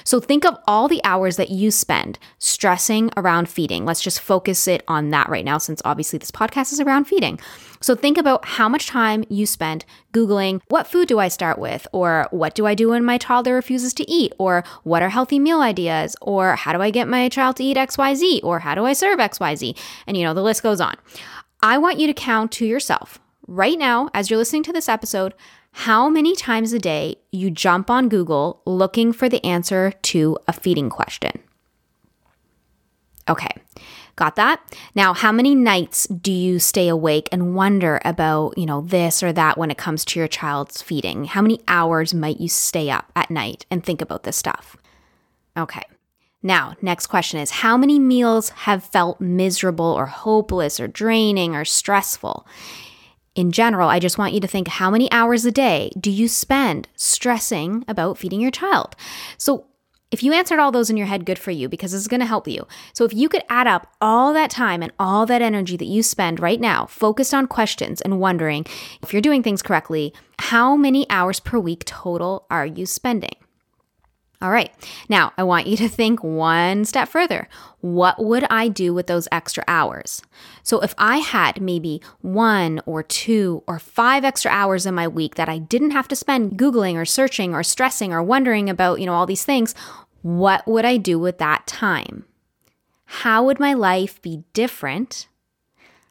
So 0.04 0.20
think 0.20 0.44
of 0.44 0.56
all 0.66 0.88
the 0.88 1.00
hours 1.04 1.36
that 1.36 1.50
you 1.50 1.70
spend 1.70 2.18
stressing 2.38 3.10
around 3.16 3.48
feeding. 3.48 3.84
Let's 3.84 4.00
just 4.00 4.20
focus 4.20 4.66
it 4.68 4.82
on 4.88 5.10
that 5.10 5.28
right 5.28 5.44
now, 5.44 5.58
since 5.58 5.82
obviously 5.84 6.18
this 6.18 6.30
podcast 6.30 6.72
is 6.72 6.80
around 6.80 7.04
feeding. 7.04 7.38
So 7.80 7.94
think 7.94 8.18
about 8.18 8.44
how 8.44 8.68
much 8.68 8.86
time 8.86 9.24
you 9.28 9.46
spend 9.46 9.84
Googling, 10.12 10.60
what 10.68 10.86
food 10.86 11.08
do 11.08 11.18
I 11.18 11.28
start 11.28 11.58
with? 11.58 11.86
Or 11.92 12.26
what 12.30 12.54
do 12.54 12.66
I 12.66 12.74
do 12.74 12.88
when 12.90 13.04
my 13.04 13.18
toddler 13.18 13.54
refuses 13.54 13.92
to 13.94 14.10
eat? 14.10 14.32
Or 14.38 14.64
what 14.82 15.02
are 15.02 15.10
healthy 15.10 15.38
meal 15.38 15.60
ideas? 15.60 16.16
Or 16.22 16.56
how 16.56 16.72
do 16.72 16.80
I 16.80 16.90
get 16.90 17.08
my 17.08 17.28
child 17.28 17.56
to 17.56 17.64
eat 17.64 17.76
XYZ? 17.76 18.40
Or 18.42 18.60
how 18.60 18.74
do 18.74 18.86
I 18.86 18.92
serve 18.94 19.18
XYZ? 19.18 19.76
And 20.06 20.16
you 20.16 20.24
know, 20.24 20.34
the 20.34 20.42
list 20.42 20.62
goes 20.62 20.80
on. 20.80 20.96
I 21.60 21.78
want 21.78 21.98
you 21.98 22.06
to 22.06 22.14
count 22.14 22.52
to 22.52 22.66
yourself 22.66 23.18
right 23.46 23.78
now, 23.78 24.08
as 24.12 24.30
you're 24.30 24.38
listening 24.38 24.62
to 24.64 24.72
this 24.72 24.88
episode, 24.88 25.34
how 25.80 26.08
many 26.08 26.34
times 26.34 26.72
a 26.72 26.78
day 26.78 27.16
you 27.30 27.50
jump 27.50 27.90
on 27.90 28.08
Google 28.08 28.62
looking 28.64 29.12
for 29.12 29.28
the 29.28 29.44
answer 29.44 29.92
to 30.04 30.38
a 30.48 30.52
feeding 30.54 30.88
question. 30.88 31.32
Okay, 33.28 33.50
got 34.16 34.36
that? 34.36 34.62
Now, 34.94 35.12
how 35.12 35.30
many 35.32 35.54
nights 35.54 36.06
do 36.06 36.32
you 36.32 36.58
stay 36.60 36.88
awake 36.88 37.28
and 37.30 37.54
wonder 37.54 38.00
about, 38.06 38.56
you 38.56 38.64
know, 38.64 38.80
this 38.80 39.22
or 39.22 39.34
that 39.34 39.58
when 39.58 39.70
it 39.70 39.76
comes 39.76 40.06
to 40.06 40.18
your 40.18 40.28
child's 40.28 40.80
feeding? 40.80 41.26
How 41.26 41.42
many 41.42 41.60
hours 41.68 42.14
might 42.14 42.40
you 42.40 42.48
stay 42.48 42.88
up 42.88 43.12
at 43.14 43.30
night 43.30 43.66
and 43.70 43.84
think 43.84 44.00
about 44.00 44.22
this 44.22 44.36
stuff? 44.36 44.78
Okay. 45.58 45.82
Now, 46.42 46.74
next 46.80 47.08
question 47.08 47.38
is 47.38 47.50
How 47.50 47.76
many 47.76 47.98
meals 47.98 48.48
have 48.48 48.82
felt 48.82 49.20
miserable 49.20 49.84
or 49.84 50.06
hopeless 50.06 50.80
or 50.80 50.88
draining 50.88 51.54
or 51.54 51.66
stressful? 51.66 52.46
In 53.36 53.52
general, 53.52 53.90
I 53.90 53.98
just 53.98 54.16
want 54.16 54.32
you 54.32 54.40
to 54.40 54.48
think 54.48 54.66
how 54.66 54.90
many 54.90 55.12
hours 55.12 55.44
a 55.44 55.52
day 55.52 55.90
do 56.00 56.10
you 56.10 56.26
spend 56.26 56.88
stressing 56.96 57.84
about 57.86 58.16
feeding 58.16 58.40
your 58.40 58.50
child? 58.50 58.96
So, 59.36 59.66
if 60.12 60.22
you 60.22 60.32
answered 60.32 60.60
all 60.60 60.70
those 60.70 60.88
in 60.88 60.96
your 60.96 61.08
head, 61.08 61.26
good 61.26 61.38
for 61.38 61.50
you 61.50 61.68
because 61.68 61.90
this 61.90 62.00
is 62.00 62.08
going 62.08 62.20
to 62.20 62.26
help 62.26 62.46
you. 62.48 62.66
So, 62.94 63.04
if 63.04 63.12
you 63.12 63.28
could 63.28 63.42
add 63.50 63.66
up 63.66 63.92
all 64.00 64.32
that 64.32 64.50
time 64.50 64.82
and 64.82 64.90
all 64.98 65.26
that 65.26 65.42
energy 65.42 65.76
that 65.76 65.84
you 65.84 66.02
spend 66.02 66.40
right 66.40 66.60
now 66.60 66.86
focused 66.86 67.34
on 67.34 67.46
questions 67.46 68.00
and 68.00 68.18
wondering 68.18 68.64
if 69.02 69.12
you're 69.12 69.20
doing 69.20 69.42
things 69.42 69.62
correctly, 69.62 70.14
how 70.38 70.74
many 70.74 71.08
hours 71.10 71.38
per 71.38 71.58
week 71.58 71.84
total 71.84 72.46
are 72.50 72.66
you 72.66 72.86
spending? 72.86 73.36
All 74.42 74.50
right. 74.50 74.70
Now, 75.08 75.32
I 75.38 75.44
want 75.44 75.66
you 75.66 75.76
to 75.78 75.88
think 75.88 76.22
one 76.22 76.84
step 76.84 77.08
further. 77.08 77.48
What 77.80 78.22
would 78.22 78.44
I 78.50 78.68
do 78.68 78.92
with 78.92 79.06
those 79.06 79.28
extra 79.32 79.64
hours? 79.66 80.20
So, 80.62 80.80
if 80.80 80.94
I 80.98 81.18
had 81.18 81.60
maybe 81.60 82.02
one 82.20 82.80
or 82.84 83.02
two 83.02 83.62
or 83.66 83.78
five 83.78 84.24
extra 84.24 84.50
hours 84.50 84.84
in 84.84 84.94
my 84.94 85.08
week 85.08 85.36
that 85.36 85.48
I 85.48 85.58
didn't 85.58 85.92
have 85.92 86.08
to 86.08 86.16
spend 86.16 86.58
Googling 86.58 86.96
or 86.96 87.06
searching 87.06 87.54
or 87.54 87.62
stressing 87.62 88.12
or 88.12 88.22
wondering 88.22 88.68
about, 88.68 89.00
you 89.00 89.06
know, 89.06 89.14
all 89.14 89.26
these 89.26 89.44
things, 89.44 89.74
what 90.20 90.66
would 90.66 90.84
I 90.84 90.98
do 90.98 91.18
with 91.18 91.38
that 91.38 91.66
time? 91.66 92.26
How 93.06 93.44
would 93.44 93.60
my 93.60 93.72
life 93.72 94.20
be 94.20 94.42
different? 94.52 95.28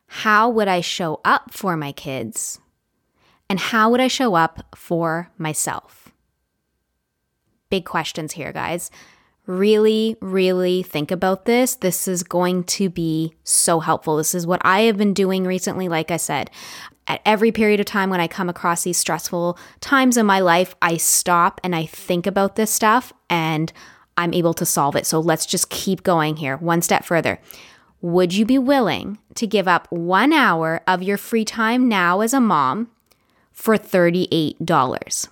How 0.07 0.49
would 0.49 0.67
I 0.67 0.81
show 0.81 1.19
up 1.23 1.51
for 1.51 1.77
my 1.77 1.91
kids? 1.91 2.59
And 3.49 3.59
how 3.59 3.91
would 3.91 3.99
I 3.99 4.07
show 4.07 4.33
up 4.33 4.75
for 4.75 5.29
myself? 5.37 6.04
Big 7.75 7.83
questions 7.83 8.31
here, 8.31 8.53
guys. 8.53 8.89
Really, 9.47 10.15
really 10.21 10.81
think 10.81 11.11
about 11.11 11.43
this. 11.43 11.75
This 11.75 12.07
is 12.07 12.23
going 12.23 12.63
to 12.63 12.89
be 12.89 13.33
so 13.43 13.81
helpful. 13.81 14.15
This 14.15 14.33
is 14.33 14.47
what 14.47 14.61
I 14.63 14.83
have 14.83 14.95
been 14.95 15.13
doing 15.13 15.43
recently. 15.43 15.89
Like 15.89 16.09
I 16.09 16.15
said, 16.15 16.49
at 17.05 17.19
every 17.25 17.51
period 17.51 17.81
of 17.81 17.85
time 17.85 18.09
when 18.09 18.21
I 18.21 18.29
come 18.29 18.47
across 18.47 18.83
these 18.83 18.97
stressful 18.97 19.59
times 19.81 20.15
in 20.15 20.25
my 20.25 20.39
life, 20.39 20.73
I 20.81 20.95
stop 20.95 21.59
and 21.65 21.75
I 21.75 21.85
think 21.85 22.25
about 22.25 22.55
this 22.55 22.71
stuff 22.71 23.11
and 23.29 23.73
I'm 24.15 24.33
able 24.33 24.53
to 24.53 24.65
solve 24.65 24.95
it. 24.95 25.05
So 25.05 25.19
let's 25.19 25.45
just 25.45 25.69
keep 25.69 26.01
going 26.03 26.37
here, 26.37 26.55
one 26.55 26.81
step 26.81 27.03
further. 27.03 27.41
Would 27.99 28.33
you 28.33 28.45
be 28.45 28.57
willing 28.57 29.17
to 29.33 29.45
give 29.45 29.67
up 29.67 29.91
one 29.91 30.31
hour 30.31 30.79
of 30.87 31.03
your 31.03 31.17
free 31.17 31.43
time 31.43 31.89
now 31.89 32.21
as 32.21 32.33
a 32.33 32.39
mom 32.39 32.89
for 33.51 33.77
$38? 33.77 35.27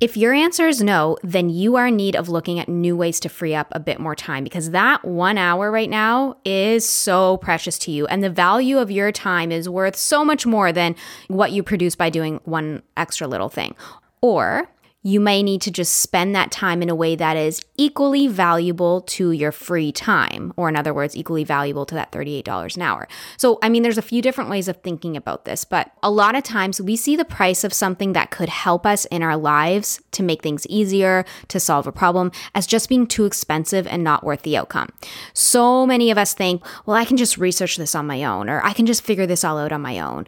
If 0.00 0.16
your 0.16 0.34
answer 0.34 0.66
is 0.66 0.82
no, 0.82 1.16
then 1.22 1.48
you 1.48 1.76
are 1.76 1.86
in 1.86 1.96
need 1.96 2.16
of 2.16 2.28
looking 2.28 2.58
at 2.58 2.68
new 2.68 2.96
ways 2.96 3.20
to 3.20 3.28
free 3.28 3.54
up 3.54 3.68
a 3.70 3.78
bit 3.78 4.00
more 4.00 4.16
time 4.16 4.42
because 4.42 4.70
that 4.70 5.04
one 5.04 5.38
hour 5.38 5.70
right 5.70 5.88
now 5.88 6.36
is 6.44 6.86
so 6.86 7.36
precious 7.36 7.78
to 7.80 7.92
you. 7.92 8.06
And 8.08 8.22
the 8.22 8.28
value 8.28 8.78
of 8.78 8.90
your 8.90 9.12
time 9.12 9.52
is 9.52 9.68
worth 9.68 9.94
so 9.94 10.24
much 10.24 10.46
more 10.46 10.72
than 10.72 10.96
what 11.28 11.52
you 11.52 11.62
produce 11.62 11.94
by 11.94 12.10
doing 12.10 12.40
one 12.44 12.82
extra 12.96 13.28
little 13.28 13.48
thing. 13.48 13.76
Or 14.20 14.68
you 15.06 15.20
may 15.20 15.42
need 15.42 15.60
to 15.60 15.70
just 15.70 15.96
spend 16.00 16.34
that 16.34 16.50
time 16.50 16.82
in 16.82 16.88
a 16.88 16.94
way 16.94 17.14
that 17.14 17.36
is 17.36 17.60
equally 17.76 18.26
valuable 18.26 19.02
to 19.02 19.32
your 19.32 19.52
free 19.52 19.92
time, 19.92 20.50
or 20.56 20.66
in 20.70 20.76
other 20.76 20.94
words, 20.94 21.14
equally 21.14 21.44
valuable 21.44 21.84
to 21.84 21.94
that 21.94 22.10
$38 22.10 22.74
an 22.74 22.82
hour. 22.82 23.06
So, 23.36 23.58
I 23.62 23.68
mean, 23.68 23.82
there's 23.82 23.98
a 23.98 24.02
few 24.02 24.22
different 24.22 24.48
ways 24.48 24.66
of 24.66 24.78
thinking 24.78 25.14
about 25.14 25.44
this, 25.44 25.66
but 25.66 25.92
a 26.02 26.10
lot 26.10 26.34
of 26.34 26.42
times 26.42 26.80
we 26.80 26.96
see 26.96 27.16
the 27.16 27.24
price 27.24 27.64
of 27.64 27.74
something 27.74 28.14
that 28.14 28.30
could 28.30 28.48
help 28.48 28.86
us 28.86 29.04
in 29.06 29.22
our 29.22 29.36
lives 29.36 30.00
to 30.12 30.22
make 30.22 30.42
things 30.42 30.66
easier, 30.68 31.26
to 31.48 31.60
solve 31.60 31.86
a 31.86 31.92
problem, 31.92 32.32
as 32.54 32.66
just 32.66 32.88
being 32.88 33.06
too 33.06 33.26
expensive 33.26 33.86
and 33.86 34.02
not 34.02 34.24
worth 34.24 34.40
the 34.40 34.56
outcome. 34.56 34.88
So 35.34 35.86
many 35.86 36.10
of 36.10 36.16
us 36.16 36.32
think, 36.32 36.64
well, 36.86 36.96
I 36.96 37.04
can 37.04 37.18
just 37.18 37.36
research 37.36 37.76
this 37.76 37.94
on 37.94 38.06
my 38.06 38.24
own, 38.24 38.48
or 38.48 38.64
I 38.64 38.72
can 38.72 38.86
just 38.86 39.02
figure 39.02 39.26
this 39.26 39.44
all 39.44 39.58
out 39.58 39.70
on 39.70 39.82
my 39.82 39.98
own. 39.98 40.26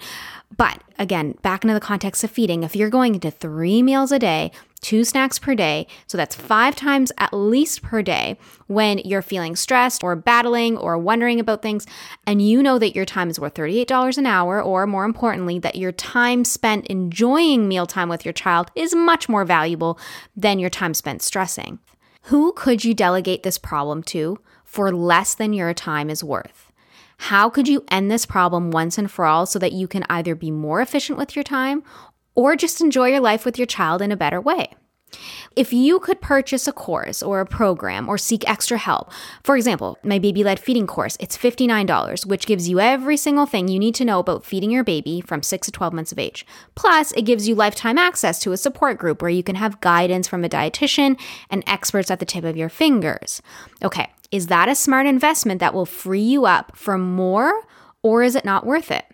But 0.57 0.83
again, 0.99 1.35
back 1.43 1.65
into 1.65 1.75
the 1.75 1.81
context 1.81 2.25
of 2.25 2.31
feeding, 2.31 2.63
if 2.63 2.75
you're 2.75 2.91
going 2.91 3.15
into 3.15 3.31
three 3.31 3.83
meals 3.83 4.11
a 4.11 4.19
day, 4.19 4.53
two 4.81 5.05
snacks 5.05 5.39
per 5.39 5.55
day, 5.55 5.87
so 6.07 6.17
that's 6.17 6.35
five 6.35 6.77
times 6.77 7.13
at 7.19 7.35
least 7.35 7.83
per 7.83 8.01
day 8.03 8.39
when 8.67 8.99
you're 8.99 9.23
feeling 9.23 9.57
stressed 9.57 10.03
or 10.03 10.17
battling 10.17 10.79
or 10.79 10.97
wondering 10.97 11.41
about 11.41 11.61
things, 11.61 11.87
and 12.27 12.41
you 12.41 12.63
know 12.63 12.79
that 12.79 12.95
your 12.95 13.05
time 13.05 13.29
is 13.29 13.39
worth 13.39 13.55
$38 13.55 14.17
an 14.17 14.27
hour, 14.27 14.63
or 14.63 14.87
more 14.87 15.05
importantly, 15.05 15.59
that 15.59 15.77
your 15.77 15.93
time 15.93 16.45
spent 16.45 16.87
enjoying 16.87 17.69
mealtime 17.69 18.09
with 18.09 18.25
your 18.25 18.33
child 18.33 18.71
is 18.75 18.95
much 18.95 19.29
more 19.29 19.45
valuable 19.45 19.99
than 20.35 20.59
your 20.59 20.71
time 20.71 20.95
spent 20.95 21.21
stressing. 21.21 21.79
Who 22.23 22.53
could 22.53 22.85
you 22.85 22.95
delegate 22.95 23.43
this 23.43 23.59
problem 23.59 24.03
to 24.05 24.39
for 24.65 24.93
less 24.93 25.35
than 25.35 25.53
your 25.53 25.75
time 25.75 26.11
is 26.11 26.25
worth? 26.25 26.66
How 27.19 27.49
could 27.49 27.69
you 27.69 27.85
end 27.89 28.11
this 28.11 28.27
problem 28.27 28.71
once 28.71 28.99
and 28.99 29.11
for 29.11 29.25
all 29.25 29.47
so 29.47 29.59
that 29.59 29.73
you 29.73 29.89
can 29.89 30.05
either 30.09 30.35
be 30.35 30.51
more 30.51 30.81
efficient 30.81 31.19
with 31.19 31.35
your 31.35 31.43
time 31.43 31.83
or 32.35 32.57
just 32.57 32.81
enjoy 32.81 33.09
your 33.09 33.21
life 33.21 33.45
with 33.45 33.59
your 33.59 33.67
child 33.67 34.03
in 34.03 34.13
a 34.13 34.17
better 34.17 34.41
way? 34.41 34.75
If 35.55 35.73
you 35.73 36.01
could 36.01 36.21
purchase 36.21 36.69
a 36.69 36.73
course 36.73 37.23
or 37.23 37.41
a 37.41 37.47
program 37.47 38.09
or 38.09 38.19
seek 38.19 38.49
extra 38.49 38.77
help, 38.77 39.11
for 39.43 39.57
example, 39.57 39.99
my 40.03 40.19
baby 40.19 40.45
led 40.45 40.61
feeding 40.61 40.87
course, 40.87 41.17
it's 41.19 41.39
$59, 41.39 42.27
which 42.27 42.47
gives 42.47 42.69
you 42.69 42.81
every 42.81 43.17
single 43.17 43.47
thing 43.47 43.69
you 43.69 43.79
need 43.79 43.95
to 43.95 44.05
know 44.05 44.19
about 44.19 44.45
feeding 44.45 44.71
your 44.71 44.85
baby 44.85 45.21
from 45.21 45.43
6 45.43 45.67
to 45.67 45.73
12 45.73 45.95
months 45.95 46.13
of 46.13 46.19
age. 46.19 46.45
Plus, 46.75 47.13
it 47.13 47.23
gives 47.23 47.49
you 47.49 47.55
lifetime 47.55 47.97
access 47.97 48.39
to 48.41 48.53
a 48.53 48.57
support 48.57 48.99
group 48.99 49.23
where 49.23 49.31
you 49.31 49.43
can 49.43 49.57
have 49.57 49.81
guidance 49.81 50.29
from 50.29 50.45
a 50.45 50.49
dietitian 50.49 51.19
and 51.49 51.65
experts 51.67 52.11
at 52.11 52.19
the 52.19 52.27
tip 52.27 52.45
of 52.45 52.57
your 52.57 52.69
fingers. 52.69 53.41
Okay, 53.83 54.11
is 54.31 54.47
that 54.49 54.69
a 54.69 54.75
smart 54.75 55.07
investment 55.07 55.61
that 55.61 55.75
will 55.75 55.87
free 55.87 56.21
you 56.21 56.47
up 56.47 56.77
for 56.77 56.99
more, 56.99 57.63
or 58.03 58.23
is 58.23 58.35
it 58.35 58.45
not 58.45 58.67
worth 58.67 58.91
it? 58.91 59.05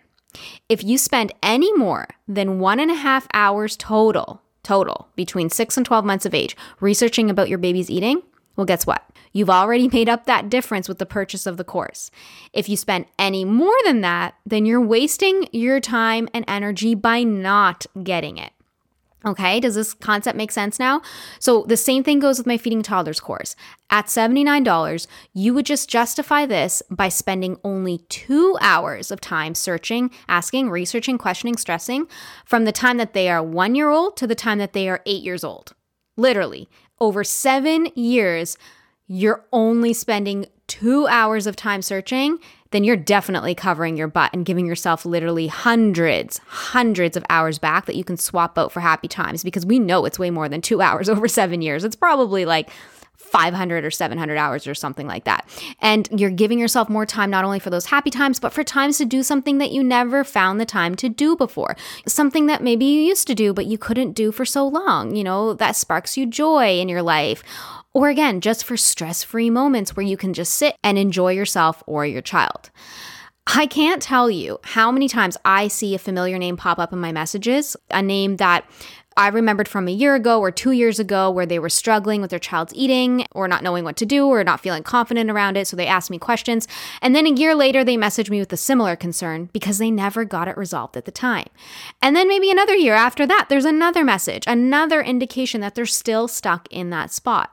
If 0.69 0.83
you 0.83 0.97
spend 0.97 1.33
any 1.43 1.73
more 1.73 2.07
than 2.27 2.59
one 2.59 2.79
and 2.79 2.91
a 2.91 2.95
half 2.95 3.27
hours 3.33 3.77
total, 3.77 4.41
total, 4.63 5.09
between 5.15 5.49
six 5.49 5.77
and 5.77 5.85
12 5.85 6.05
months 6.05 6.25
of 6.25 6.33
age, 6.33 6.57
researching 6.79 7.29
about 7.29 7.49
your 7.49 7.57
baby's 7.57 7.89
eating, 7.89 8.21
well, 8.55 8.65
guess 8.65 8.85
what? 8.85 9.03
You've 9.31 9.49
already 9.49 9.87
made 9.87 10.09
up 10.09 10.25
that 10.25 10.49
difference 10.49 10.87
with 10.87 10.99
the 10.99 11.05
purchase 11.05 11.45
of 11.45 11.57
the 11.57 11.63
course. 11.63 12.11
If 12.53 12.69
you 12.69 12.77
spend 12.77 13.05
any 13.17 13.45
more 13.45 13.75
than 13.85 14.01
that, 14.01 14.35
then 14.45 14.65
you're 14.65 14.81
wasting 14.81 15.47
your 15.51 15.79
time 15.79 16.29
and 16.33 16.45
energy 16.47 16.93
by 16.95 17.23
not 17.23 17.85
getting 18.03 18.37
it. 18.37 18.51
Okay, 19.25 19.61
does 19.61 19.75
this 19.75 19.93
concept 19.93 20.37
make 20.37 20.51
sense 20.51 20.79
now? 20.79 21.01
So, 21.39 21.63
the 21.63 21.77
same 21.77 22.03
thing 22.03 22.19
goes 22.19 22.37
with 22.37 22.47
my 22.47 22.57
Feeding 22.57 22.83
Toddlers 22.83 23.21
course. 23.21 23.55
At 23.89 24.07
$79, 24.07 25.07
you 25.33 25.53
would 25.53 25.65
just 25.65 25.89
justify 25.89 26.45
this 26.45 26.81
by 26.89 27.07
spending 27.07 27.57
only 27.63 27.99
two 28.09 28.57
hours 28.59 29.11
of 29.11 29.21
time 29.21 29.55
searching, 29.55 30.11
asking, 30.27 30.69
researching, 30.69 31.17
questioning, 31.17 31.55
stressing 31.55 32.07
from 32.45 32.65
the 32.65 32.73
time 32.73 32.97
that 32.97 33.13
they 33.13 33.29
are 33.29 33.41
one 33.41 33.75
year 33.75 33.89
old 33.89 34.17
to 34.17 34.27
the 34.27 34.35
time 34.35 34.57
that 34.57 34.73
they 34.73 34.89
are 34.89 35.01
eight 35.05 35.23
years 35.23 35.43
old. 35.43 35.73
Literally, 36.17 36.67
over 36.99 37.23
seven 37.23 37.87
years, 37.95 38.57
you're 39.07 39.45
only 39.53 39.93
spending 39.93 40.47
two 40.67 41.07
hours 41.07 41.47
of 41.47 41.55
time 41.55 41.81
searching 41.81 42.39
then 42.73 42.83
you're 42.83 42.97
definitely 42.97 43.55
covering 43.55 43.95
your 43.95 44.07
butt 44.07 44.31
and 44.33 44.45
giving 44.45 44.65
yourself 44.65 45.05
literally 45.05 45.47
hundreds, 45.47 46.39
hundreds 46.47 47.15
of 47.15 47.23
hours 47.29 47.59
back 47.59 47.85
that 47.85 47.95
you 47.95 48.03
can 48.03 48.17
swap 48.17 48.57
out 48.57 48.71
for 48.71 48.81
happy 48.81 49.07
times 49.07 49.43
because 49.43 49.65
we 49.65 49.79
know 49.79 50.05
it's 50.05 50.19
way 50.19 50.29
more 50.29 50.49
than 50.49 50.61
two 50.61 50.81
hours 50.87 51.07
over 51.07 51.27
seven 51.27 51.61
years. 51.61 51.83
It's 51.83 51.95
probably 51.95 52.45
like 52.45 52.69
500 53.15 53.83
or 53.85 53.89
700 53.89 54.37
hours 54.37 54.67
or 54.67 54.75
something 54.75 55.07
like 55.07 55.23
that. 55.23 55.47
And 55.81 56.07
you're 56.11 56.29
giving 56.29 56.59
yourself 56.59 56.89
more 56.89 57.05
time 57.05 57.31
not 57.31 57.43
only 57.43 57.59
for 57.59 57.69
those 57.69 57.87
happy 57.87 58.09
times, 58.09 58.39
but 58.39 58.53
for 58.53 58.63
times 58.63 58.97
to 58.99 59.05
do 59.05 59.23
something 59.23 59.57
that 59.57 59.71
you 59.71 59.83
never 59.83 60.23
found 60.23 60.59
the 60.59 60.65
time 60.65 60.95
to 60.95 61.09
do 61.09 61.35
before. 61.35 61.75
Something 62.05 62.45
that 62.45 62.61
maybe 62.61 62.85
you 62.85 63.01
used 63.01 63.25
to 63.27 63.35
do, 63.35 63.53
but 63.53 63.65
you 63.65 63.77
couldn't 63.77 64.13
do 64.13 64.31
for 64.31 64.45
so 64.45 64.67
long, 64.67 65.15
you 65.15 65.23
know, 65.23 65.53
that 65.53 65.75
sparks 65.75 66.15
you 66.15 66.27
joy 66.27 66.79
in 66.79 66.89
your 66.89 67.01
life. 67.01 67.43
Or 67.93 68.09
again, 68.09 68.41
just 68.41 68.65
for 68.65 68.75
stress 68.75 69.23
free 69.23 69.49
moments 69.49 69.95
where 69.95 70.05
you 70.05 70.17
can 70.17 70.33
just 70.33 70.53
sit 70.53 70.75
and 70.83 70.97
enjoy 70.97 71.33
yourself 71.33 71.83
or 71.85 72.05
your 72.05 72.21
child. 72.21 72.71
I 73.45 73.65
can't 73.65 74.01
tell 74.01 74.31
you 74.31 74.59
how 74.63 74.91
many 74.91 75.07
times 75.07 75.37
I 75.43 75.67
see 75.67 75.93
a 75.93 75.99
familiar 75.99 76.37
name 76.37 76.57
pop 76.57 76.79
up 76.79 76.93
in 76.93 76.99
my 76.99 77.11
messages, 77.11 77.75
a 77.91 78.01
name 78.01 78.37
that 78.37 78.65
I 79.15 79.27
remembered 79.27 79.67
from 79.67 79.87
a 79.87 79.91
year 79.91 80.15
ago 80.15 80.39
or 80.39 80.51
two 80.51 80.71
years 80.71 80.99
ago 80.99 81.29
where 81.29 81.45
they 81.45 81.59
were 81.59 81.69
struggling 81.69 82.21
with 82.21 82.31
their 82.31 82.39
child's 82.39 82.73
eating 82.73 83.25
or 83.31 83.47
not 83.47 83.61
knowing 83.61 83.83
what 83.83 83.95
to 83.97 84.05
do 84.05 84.27
or 84.27 84.43
not 84.43 84.61
feeling 84.61 84.83
confident 84.83 85.29
around 85.29 85.57
it. 85.57 85.67
So 85.67 85.75
they 85.75 85.87
asked 85.87 86.09
me 86.09 86.17
questions. 86.17 86.67
And 87.01 87.15
then 87.15 87.27
a 87.27 87.31
year 87.31 87.53
later, 87.53 87.83
they 87.83 87.97
messaged 87.97 88.29
me 88.29 88.39
with 88.39 88.51
a 88.53 88.57
similar 88.57 88.95
concern 88.95 89.49
because 89.53 89.77
they 89.77 89.91
never 89.91 90.25
got 90.25 90.47
it 90.47 90.57
resolved 90.57 90.97
at 90.97 91.05
the 91.05 91.11
time. 91.11 91.47
And 92.01 92.15
then 92.15 92.27
maybe 92.27 92.49
another 92.49 92.75
year 92.75 92.95
after 92.95 93.27
that, 93.27 93.47
there's 93.49 93.65
another 93.65 94.03
message, 94.03 94.45
another 94.47 95.01
indication 95.01 95.61
that 95.61 95.75
they're 95.75 95.85
still 95.85 96.27
stuck 96.27 96.67
in 96.71 96.89
that 96.89 97.11
spot. 97.11 97.52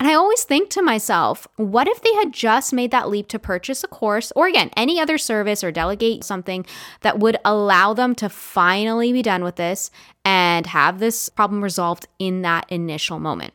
And 0.00 0.08
I 0.08 0.14
always 0.14 0.44
think 0.44 0.70
to 0.70 0.82
myself, 0.82 1.48
what 1.56 1.88
if 1.88 2.00
they 2.02 2.14
had 2.14 2.32
just 2.32 2.72
made 2.72 2.92
that 2.92 3.08
leap 3.08 3.26
to 3.28 3.38
purchase 3.38 3.82
a 3.82 3.88
course 3.88 4.32
or 4.36 4.46
again, 4.46 4.70
any 4.76 5.00
other 5.00 5.18
service 5.18 5.64
or 5.64 5.72
delegate 5.72 6.22
something 6.22 6.64
that 7.00 7.18
would 7.18 7.36
allow 7.44 7.94
them 7.94 8.14
to 8.16 8.28
finally 8.28 9.12
be 9.12 9.22
done 9.22 9.42
with 9.42 9.56
this 9.56 9.90
and 10.24 10.66
have 10.66 11.00
this 11.00 11.28
problem 11.28 11.64
resolved 11.64 12.06
in 12.20 12.42
that 12.42 12.66
initial 12.70 13.18
moment? 13.18 13.54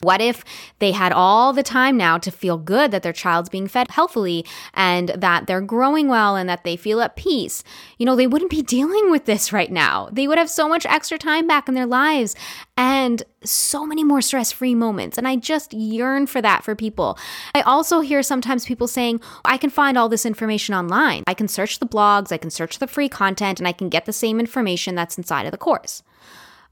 What 0.00 0.20
if 0.20 0.44
they 0.78 0.92
had 0.92 1.12
all 1.12 1.52
the 1.52 1.64
time 1.64 1.96
now 1.96 2.18
to 2.18 2.30
feel 2.30 2.56
good 2.56 2.92
that 2.92 3.02
their 3.02 3.12
child's 3.12 3.48
being 3.48 3.66
fed 3.66 3.90
healthily 3.90 4.46
and 4.72 5.08
that 5.08 5.48
they're 5.48 5.60
growing 5.60 6.06
well 6.06 6.36
and 6.36 6.48
that 6.48 6.62
they 6.62 6.76
feel 6.76 7.00
at 7.00 7.16
peace? 7.16 7.64
You 7.98 8.06
know, 8.06 8.14
they 8.14 8.28
wouldn't 8.28 8.50
be 8.50 8.62
dealing 8.78 9.10
with 9.10 9.24
this 9.24 9.52
right 9.52 9.72
now. 9.72 10.08
They 10.12 10.28
would 10.28 10.38
have 10.38 10.50
so 10.50 10.68
much 10.68 10.86
extra 10.86 11.18
time 11.18 11.48
back 11.48 11.68
in 11.68 11.74
their 11.74 11.86
lives 11.86 12.36
and 12.76 13.24
so 13.42 13.84
many 13.84 14.04
more 14.04 14.22
stress 14.22 14.52
free 14.52 14.74
moments. 14.74 15.18
And 15.18 15.26
I 15.26 15.34
just 15.34 15.74
yearn 15.74 16.28
for 16.28 16.40
that 16.42 16.62
for 16.62 16.76
people. 16.76 17.18
I 17.54 17.62
also 17.62 17.98
hear 17.98 18.22
sometimes 18.22 18.64
people 18.64 18.86
saying, 18.86 19.20
I 19.44 19.56
can 19.56 19.70
find 19.70 19.98
all 19.98 20.08
this 20.08 20.24
information 20.24 20.76
online. 20.76 21.24
I 21.26 21.34
can 21.34 21.48
search 21.48 21.80
the 21.80 21.86
blogs, 21.86 22.30
I 22.30 22.38
can 22.38 22.50
search 22.50 22.78
the 22.78 22.86
free 22.86 23.08
content, 23.08 23.58
and 23.58 23.66
I 23.66 23.72
can 23.72 23.88
get 23.88 24.06
the 24.06 24.12
same 24.12 24.38
information 24.38 24.94
that's 24.94 25.18
inside 25.18 25.46
of 25.46 25.50
the 25.50 25.58
course. 25.58 26.04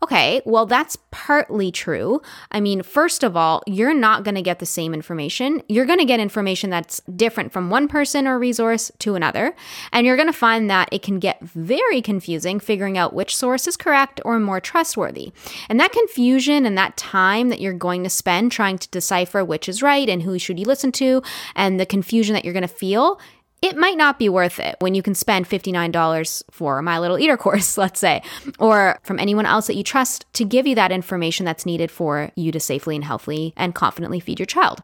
Okay, 0.03 0.43
well, 0.45 0.67
that's 0.67 0.99
partly 1.11 1.73
true. 1.73 2.21
I 2.53 2.61
mean, 2.61 2.83
first 2.83 3.25
of 3.25 3.35
all, 3.35 3.63
you're 3.67 3.95
not 3.95 4.25
going 4.25 4.35
to 4.35 4.43
get 4.43 4.59
the 4.59 4.67
same 4.67 4.93
information. 4.93 5.63
You're 5.69 5.87
going 5.87 5.99
to 5.99 6.05
get 6.05 6.21
information 6.21 6.69
that's 6.69 7.01
different 7.17 7.51
from 7.51 7.71
one 7.71 7.89
person 7.89 8.27
or 8.27 8.39
resource 8.39 8.93
to 8.99 9.15
another. 9.15 9.57
And 9.93 10.07
you're 10.07 10.17
going 10.17 10.29
to 10.29 10.35
find 10.35 10.69
that 10.69 10.91
it 10.93 11.03
can 11.03 11.19
get 11.19 11.41
very 11.41 12.03
confusing 12.03 12.61
figuring 12.61 12.99
out 12.99 13.15
which 13.15 13.35
source 13.35 13.67
is 13.67 13.79
correct 13.79 14.21
or 14.23 14.39
more 14.39 14.61
trustworthy. 14.61 15.33
And 15.71 15.81
that 15.81 15.93
confusion 15.93 16.67
and 16.67 16.77
that 16.77 16.99
time 16.99 17.49
that 17.49 17.61
you're 17.61 17.73
going 17.73 18.05
to 18.05 18.11
spend 18.11 18.53
trying 18.53 18.77
to 18.79 18.91
decipher 18.91 19.43
which 19.45 19.67
is 19.67 19.83
right 19.83 20.09
and 20.11 20.23
who 20.23 20.39
should 20.39 20.59
you 20.59 20.67
listen 20.67 20.93
to, 20.93 21.23
and 21.55 21.81
the 21.81 21.87
confusion 21.87 22.35
that 22.35 22.45
you're 22.45 22.53
going 22.53 22.61
to 22.61 22.69
feel 22.69 23.19
it 23.63 23.77
might 23.77 23.97
not 23.97 24.19
be 24.19 24.29
worth 24.29 24.61
it 24.61 24.77
when 24.81 24.95
you 24.95 25.03
can 25.03 25.15
spend 25.15 25.49
$59 25.49 26.43
for 26.51 26.83
My 26.83 26.99
Little 26.99 27.19
Eater 27.19 27.37
course, 27.37 27.79
let's 27.79 28.01
say, 28.01 28.23
or 28.59 28.99
from 29.03 29.19
anyone 29.19 29.47
else 29.47 29.67
that 29.67 29.77
you 29.77 29.83
trust 29.83 30.27
to 30.35 30.45
give 30.45 30.67
you 30.67 30.75
that 30.75 30.93
information 30.93 31.45
that's 31.45 31.67
needed 31.67 31.91
for 31.91 32.31
you 32.37 32.53
to 32.53 32.61
safely 32.61 32.95
and 32.95 33.05
healthily 33.05 33.55
and 33.57 33.75
confidently 33.75 34.21
feed 34.21 34.39
your 34.39 34.47
child. 34.47 34.83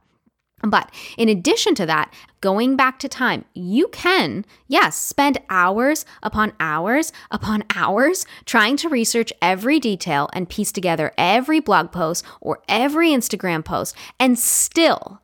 But 0.63 0.93
in 1.19 1.29
addition 1.29 1.75
to 1.77 1.87
that, 1.87 2.15
going 2.41 2.77
back 2.77 3.01
to 3.01 3.09
time, 3.09 3.45
you 3.53 3.89
can, 3.89 4.45
yes, 4.69 4.97
spend 4.97 5.39
hours 5.51 6.05
upon 6.23 6.53
hours 6.61 7.13
upon 7.33 7.65
hours 7.75 8.25
trying 8.45 8.77
to 8.79 8.89
research 8.89 9.33
every 9.43 9.81
detail 9.81 10.31
and 10.33 10.49
piece 10.49 10.71
together 10.71 11.13
every 11.19 11.59
blog 11.59 11.91
post 11.91 12.25
or 12.41 12.63
every 12.69 13.11
Instagram 13.11 13.65
post 13.65 13.97
and 14.21 14.39
still 14.39 15.21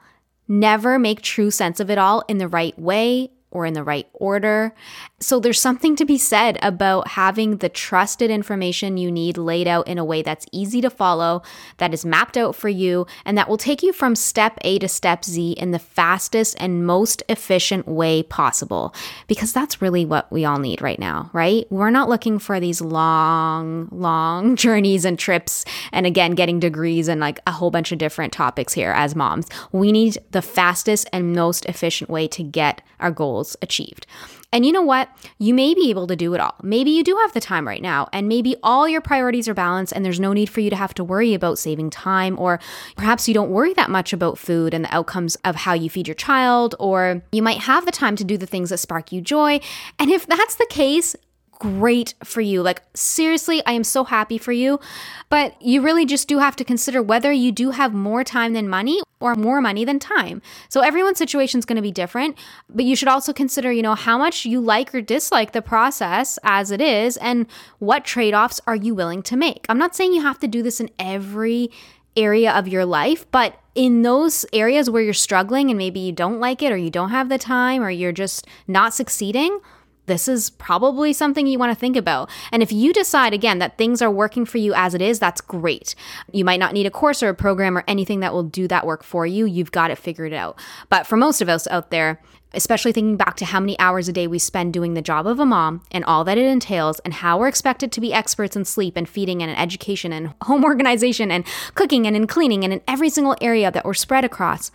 never 0.48 0.98
make 0.98 1.22
true 1.22 1.52
sense 1.52 1.78
of 1.78 1.88
it 1.88 1.98
all 1.98 2.24
in 2.26 2.38
the 2.38 2.48
right 2.48 2.76
way 2.78 3.30
or 3.50 3.64
in 3.64 3.72
the 3.72 3.82
right 3.82 4.06
order. 4.12 4.74
So 5.20 5.40
there's 5.40 5.60
something 5.60 5.96
to 5.96 6.04
be 6.04 6.18
said 6.18 6.58
about 6.62 7.08
having 7.08 7.58
the 7.58 7.68
trusted 7.68 8.30
information 8.30 8.98
you 8.98 9.10
need 9.10 9.38
laid 9.38 9.66
out 9.66 9.88
in 9.88 9.98
a 9.98 10.04
way 10.04 10.22
that's 10.22 10.46
easy 10.52 10.80
to 10.82 10.90
follow, 10.90 11.42
that 11.78 11.94
is 11.94 12.04
mapped 12.04 12.36
out 12.36 12.54
for 12.54 12.68
you, 12.68 13.06
and 13.24 13.38
that 13.38 13.48
will 13.48 13.56
take 13.56 13.82
you 13.82 13.92
from 13.92 14.14
step 14.14 14.58
A 14.62 14.78
to 14.80 14.88
step 14.88 15.24
Z 15.24 15.52
in 15.52 15.70
the 15.70 15.78
fastest 15.78 16.56
and 16.60 16.86
most 16.86 17.22
efficient 17.28 17.88
way 17.88 18.22
possible. 18.22 18.94
Because 19.26 19.52
that's 19.52 19.80
really 19.80 20.04
what 20.04 20.30
we 20.30 20.44
all 20.44 20.58
need 20.58 20.82
right 20.82 20.98
now, 20.98 21.30
right? 21.32 21.66
We're 21.70 21.90
not 21.90 22.08
looking 22.08 22.38
for 22.38 22.60
these 22.60 22.80
long, 22.80 23.88
long 23.90 24.56
journeys 24.64 25.04
and 25.06 25.18
trips, 25.18 25.64
and 25.90 26.06
again, 26.06 26.32
getting 26.32 26.60
degrees 26.60 27.08
and 27.08 27.20
like 27.20 27.40
a 27.46 27.52
whole 27.52 27.70
bunch 27.70 27.92
of 27.92 27.98
different 27.98 28.32
topics 28.32 28.74
here 28.74 28.92
as 28.92 29.16
moms. 29.16 29.48
We 29.72 29.90
need 29.90 30.18
the 30.32 30.42
fastest 30.42 31.08
and 31.12 31.32
most 31.32 31.64
efficient 31.64 32.10
way 32.10 32.28
to 32.28 32.42
get 32.42 32.82
our 33.00 33.10
goals 33.10 33.37
goals 33.38 33.56
achieved. 33.62 34.06
And 34.50 34.64
you 34.64 34.72
know 34.72 34.82
what? 34.82 35.10
You 35.38 35.52
may 35.52 35.74
be 35.74 35.90
able 35.90 36.06
to 36.06 36.16
do 36.16 36.32
it 36.34 36.40
all. 36.40 36.54
Maybe 36.62 36.90
you 36.90 37.04
do 37.04 37.16
have 37.16 37.34
the 37.34 37.40
time 37.40 37.68
right 37.68 37.82
now, 37.82 38.08
and 38.14 38.28
maybe 38.28 38.56
all 38.62 38.88
your 38.88 39.02
priorities 39.02 39.46
are 39.46 39.54
balanced, 39.54 39.92
and 39.92 40.04
there's 40.04 40.18
no 40.18 40.32
need 40.32 40.48
for 40.48 40.60
you 40.60 40.70
to 40.70 40.76
have 40.76 40.94
to 40.94 41.04
worry 41.04 41.34
about 41.34 41.58
saving 41.58 41.90
time, 41.90 42.38
or 42.38 42.58
perhaps 42.96 43.28
you 43.28 43.34
don't 43.34 43.50
worry 43.50 43.74
that 43.74 43.90
much 43.90 44.14
about 44.14 44.38
food 44.38 44.72
and 44.72 44.84
the 44.84 44.94
outcomes 44.94 45.36
of 45.44 45.54
how 45.54 45.74
you 45.74 45.90
feed 45.90 46.08
your 46.08 46.14
child, 46.14 46.74
or 46.78 47.22
you 47.30 47.42
might 47.42 47.58
have 47.58 47.84
the 47.84 47.92
time 47.92 48.16
to 48.16 48.24
do 48.24 48.38
the 48.38 48.46
things 48.46 48.70
that 48.70 48.78
spark 48.78 49.12
you 49.12 49.20
joy. 49.20 49.60
And 49.98 50.10
if 50.10 50.26
that's 50.26 50.56
the 50.56 50.66
case, 50.70 51.14
great 51.58 52.14
for 52.24 52.40
you. 52.40 52.62
Like, 52.62 52.82
seriously, 52.94 53.62
I 53.66 53.72
am 53.72 53.84
so 53.84 54.04
happy 54.04 54.38
for 54.38 54.52
you. 54.52 54.80
But 55.28 55.60
you 55.60 55.82
really 55.82 56.06
just 56.06 56.28
do 56.28 56.38
have 56.38 56.56
to 56.56 56.64
consider 56.64 57.02
whether 57.02 57.32
you 57.32 57.52
do 57.52 57.70
have 57.70 57.92
more 57.92 58.24
time 58.24 58.52
than 58.52 58.68
money 58.68 59.00
or 59.20 59.34
more 59.34 59.60
money 59.60 59.84
than 59.84 59.98
time. 59.98 60.40
So, 60.68 60.80
everyone's 60.80 61.18
situation 61.18 61.58
is 61.58 61.64
going 61.64 61.76
to 61.76 61.82
be 61.82 61.92
different. 61.92 62.36
But 62.68 62.84
you 62.84 62.96
should 62.96 63.08
also 63.08 63.32
consider, 63.32 63.72
you 63.72 63.82
know, 63.82 63.94
how 63.94 64.18
much 64.18 64.44
you 64.44 64.60
like 64.60 64.94
or 64.94 65.00
dislike 65.00 65.52
the 65.52 65.62
process 65.62 66.38
as 66.42 66.70
it 66.70 66.80
is 66.80 67.16
and 67.18 67.46
what 67.78 68.04
trade 68.04 68.34
offs 68.34 68.60
are 68.66 68.76
you 68.76 68.94
willing 68.94 69.22
to 69.24 69.36
make. 69.36 69.66
I'm 69.68 69.78
not 69.78 69.94
saying 69.94 70.12
you 70.12 70.22
have 70.22 70.38
to 70.40 70.48
do 70.48 70.62
this 70.62 70.80
in 70.80 70.90
every 70.98 71.70
area 72.16 72.52
of 72.52 72.68
your 72.68 72.84
life, 72.84 73.30
but 73.30 73.58
in 73.74 74.02
those 74.02 74.44
areas 74.52 74.90
where 74.90 75.02
you're 75.02 75.14
struggling 75.14 75.70
and 75.70 75.78
maybe 75.78 76.00
you 76.00 76.12
don't 76.12 76.40
like 76.40 76.62
it 76.62 76.72
or 76.72 76.76
you 76.76 76.90
don't 76.90 77.10
have 77.10 77.28
the 77.28 77.38
time 77.38 77.82
or 77.82 77.90
you're 77.90 78.12
just 78.12 78.46
not 78.66 78.92
succeeding, 78.92 79.60
this 80.08 80.26
is 80.26 80.50
probably 80.50 81.12
something 81.12 81.46
you 81.46 81.58
want 81.58 81.70
to 81.70 81.78
think 81.78 81.96
about. 81.96 82.28
And 82.50 82.62
if 82.62 82.72
you 82.72 82.92
decide 82.92 83.32
again 83.32 83.58
that 83.60 83.78
things 83.78 84.02
are 84.02 84.10
working 84.10 84.44
for 84.44 84.58
you 84.58 84.74
as 84.74 84.94
it 84.94 85.00
is, 85.00 85.18
that's 85.18 85.40
great. 85.40 85.94
You 86.32 86.44
might 86.44 86.60
not 86.60 86.74
need 86.74 86.86
a 86.86 86.90
course 86.90 87.22
or 87.22 87.28
a 87.28 87.34
program 87.34 87.78
or 87.78 87.84
anything 87.86 88.20
that 88.20 88.32
will 88.32 88.42
do 88.42 88.66
that 88.68 88.86
work 88.86 89.04
for 89.04 89.26
you. 89.26 89.46
You've 89.46 89.72
got 89.72 89.90
it 89.90 89.98
figured 89.98 90.32
out. 90.32 90.58
But 90.88 91.06
for 91.06 91.16
most 91.16 91.40
of 91.40 91.48
us 91.48 91.68
out 91.68 91.90
there, 91.90 92.20
especially 92.54 92.92
thinking 92.92 93.16
back 93.16 93.36
to 93.36 93.44
how 93.44 93.60
many 93.60 93.78
hours 93.78 94.08
a 94.08 94.12
day 94.12 94.26
we 94.26 94.38
spend 94.38 94.72
doing 94.72 94.94
the 94.94 95.02
job 95.02 95.26
of 95.26 95.38
a 95.38 95.46
mom 95.46 95.82
and 95.90 96.04
all 96.04 96.24
that 96.24 96.38
it 96.38 96.46
entails, 96.46 96.98
and 97.00 97.14
how 97.14 97.38
we're 97.38 97.48
expected 97.48 97.92
to 97.92 98.00
be 98.00 98.12
experts 98.12 98.56
in 98.56 98.64
sleep 98.64 98.96
and 98.96 99.08
feeding 99.08 99.42
and 99.42 99.50
in 99.50 99.56
education 99.56 100.12
and 100.12 100.34
home 100.42 100.64
organization 100.64 101.30
and 101.30 101.44
cooking 101.74 102.06
and 102.06 102.16
in 102.16 102.26
cleaning 102.26 102.64
and 102.64 102.72
in 102.72 102.80
every 102.88 103.10
single 103.10 103.36
area 103.40 103.70
that 103.70 103.84
we're 103.84 103.94
spread 103.94 104.24
across, 104.24 104.70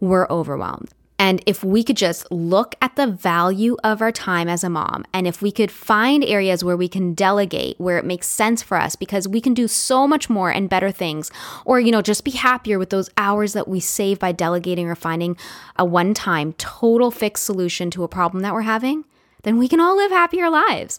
we're 0.00 0.28
overwhelmed. 0.28 0.92
And 1.18 1.42
if 1.46 1.64
we 1.64 1.82
could 1.82 1.96
just 1.96 2.30
look 2.30 2.74
at 2.82 2.96
the 2.96 3.06
value 3.06 3.76
of 3.82 4.02
our 4.02 4.12
time 4.12 4.48
as 4.48 4.62
a 4.62 4.68
mom, 4.68 5.04
and 5.12 5.26
if 5.26 5.40
we 5.40 5.50
could 5.50 5.70
find 5.70 6.22
areas 6.24 6.62
where 6.62 6.76
we 6.76 6.88
can 6.88 7.14
delegate, 7.14 7.80
where 7.80 7.98
it 7.98 8.04
makes 8.04 8.26
sense 8.26 8.62
for 8.62 8.76
us, 8.76 8.96
because 8.96 9.26
we 9.26 9.40
can 9.40 9.54
do 9.54 9.66
so 9.66 10.06
much 10.06 10.28
more 10.28 10.50
and 10.50 10.68
better 10.68 10.90
things, 10.90 11.30
or, 11.64 11.80
you 11.80 11.90
know, 11.90 12.02
just 12.02 12.24
be 12.24 12.32
happier 12.32 12.78
with 12.78 12.90
those 12.90 13.10
hours 13.16 13.54
that 13.54 13.68
we 13.68 13.80
save 13.80 14.18
by 14.18 14.32
delegating 14.32 14.88
or 14.88 14.94
finding 14.94 15.36
a 15.76 15.84
one 15.84 16.12
time 16.12 16.52
total 16.54 17.10
fixed 17.10 17.44
solution 17.44 17.90
to 17.90 18.04
a 18.04 18.08
problem 18.08 18.42
that 18.42 18.52
we're 18.52 18.62
having 18.62 19.04
then 19.46 19.58
we 19.58 19.68
can 19.68 19.78
all 19.78 19.96
live 19.96 20.10
happier 20.10 20.50
lives. 20.50 20.98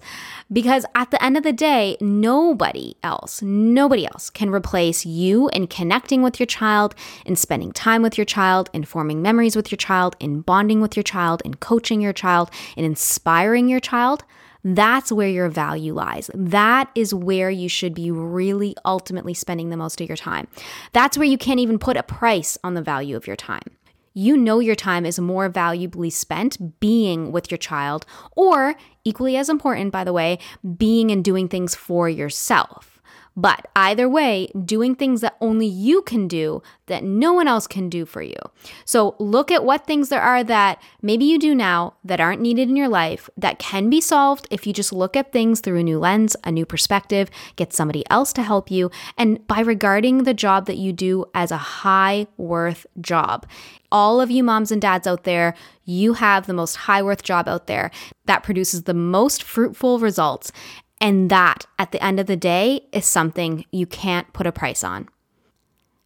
Because 0.51 0.85
at 0.95 1.11
the 1.11 1.21
end 1.21 1.35
of 1.35 1.43
the 1.43 1.51
day, 1.51 1.97
nobody 1.99 2.95
else, 3.03 3.41
nobody 3.41 4.05
else 4.05 4.29
can 4.29 4.49
replace 4.49 5.05
you 5.05 5.49
in 5.49 5.67
connecting 5.67 6.21
with 6.23 6.39
your 6.39 6.47
child, 6.47 6.95
in 7.25 7.35
spending 7.35 7.73
time 7.73 8.01
with 8.01 8.17
your 8.17 8.23
child, 8.23 8.69
in 8.71 8.85
forming 8.85 9.21
memories 9.21 9.57
with 9.57 9.69
your 9.69 9.77
child, 9.77 10.15
in 10.21 10.39
bonding 10.39 10.79
with 10.79 10.95
your 10.95 11.03
child, 11.03 11.41
in 11.43 11.55
coaching 11.55 11.99
your 11.99 12.13
child, 12.13 12.49
in 12.77 12.85
inspiring 12.85 13.67
your 13.67 13.81
child. 13.81 14.23
That's 14.63 15.11
where 15.11 15.27
your 15.27 15.49
value 15.49 15.93
lies. 15.93 16.31
That 16.33 16.89
is 16.95 17.13
where 17.13 17.49
you 17.49 17.67
should 17.67 17.93
be 17.93 18.11
really 18.11 18.75
ultimately 18.85 19.33
spending 19.33 19.71
the 19.71 19.77
most 19.77 19.99
of 19.99 20.07
your 20.07 20.15
time. 20.15 20.47
That's 20.93 21.17
where 21.17 21.27
you 21.27 21.37
can't 21.37 21.59
even 21.59 21.79
put 21.79 21.97
a 21.97 22.03
price 22.03 22.57
on 22.63 22.75
the 22.75 22.81
value 22.81 23.17
of 23.17 23.27
your 23.27 23.35
time 23.35 23.77
you 24.17 24.35
know 24.35 24.57
your 24.57 24.73
time 24.73 25.05
is 25.05 25.19
more 25.19 25.47
valuably 25.47 26.09
spent 26.09 26.79
being 26.79 27.31
with 27.31 27.51
your 27.51 27.57
child, 27.59 28.03
or 28.35 28.73
equally 29.03 29.37
as 29.37 29.47
important, 29.47 29.91
by 29.91 30.03
the 30.03 30.11
way, 30.11 30.39
being 30.75 31.11
and 31.11 31.23
doing 31.23 31.47
things 31.47 31.75
for 31.75 32.09
yourself. 32.09 32.96
But 33.39 33.67
either 33.75 34.09
way, 34.09 34.49
doing 34.65 34.95
things 34.95 35.21
that 35.21 35.37
only 35.39 35.67
you 35.67 36.01
can 36.01 36.27
do 36.27 36.63
that 36.87 37.03
no 37.03 37.33
one 37.33 37.47
else 37.47 37.67
can 37.67 37.87
do 37.87 38.03
for 38.03 38.23
you. 38.23 38.39
So 38.83 39.15
look 39.19 39.51
at 39.51 39.63
what 39.63 39.85
things 39.85 40.09
there 40.09 40.21
are 40.21 40.43
that 40.45 40.81
maybe 41.03 41.25
you 41.25 41.37
do 41.37 41.53
now 41.53 41.93
that 42.03 42.19
aren't 42.19 42.41
needed 42.41 42.67
in 42.67 42.75
your 42.75 42.89
life 42.89 43.29
that 43.37 43.59
can 43.59 43.91
be 43.91 44.01
solved 44.01 44.47
if 44.49 44.65
you 44.65 44.73
just 44.73 44.91
look 44.91 45.15
at 45.15 45.31
things 45.31 45.59
through 45.59 45.77
a 45.77 45.83
new 45.83 45.99
lens, 45.99 46.35
a 46.43 46.51
new 46.51 46.65
perspective, 46.65 47.29
get 47.55 47.73
somebody 47.73 48.03
else 48.09 48.33
to 48.33 48.41
help 48.41 48.71
you, 48.71 48.89
and 49.19 49.45
by 49.45 49.59
regarding 49.59 50.23
the 50.23 50.33
job 50.33 50.65
that 50.65 50.77
you 50.77 50.91
do 50.91 51.23
as 51.35 51.51
a 51.51 51.57
high 51.57 52.25
worth 52.37 52.87
job. 52.99 53.45
All 53.91 54.19
of 54.19 54.31
you 54.31 54.43
moms 54.43 54.71
and 54.71 54.81
dads 54.81 55.05
out 55.05 55.25
there, 55.25 55.53
you 55.85 56.13
have 56.13 56.47
the 56.47 56.53
most 56.53 56.75
high 56.75 57.03
worth 57.03 57.21
job 57.21 57.47
out 57.47 57.67
there 57.67 57.91
that 58.25 58.43
produces 58.43 58.83
the 58.83 58.93
most 58.93 59.43
fruitful 59.43 59.99
results 59.99 60.51
And 60.99 61.29
that, 61.29 61.65
at 61.77 61.91
the 61.91 62.03
end 62.03 62.19
of 62.19 62.25
the 62.25 62.35
day, 62.35 62.81
is 62.91 63.05
something 63.05 63.65
you 63.71 63.85
can't 63.85 64.31
put 64.33 64.47
a 64.47 64.51
price 64.51 64.83
on. 64.83 65.07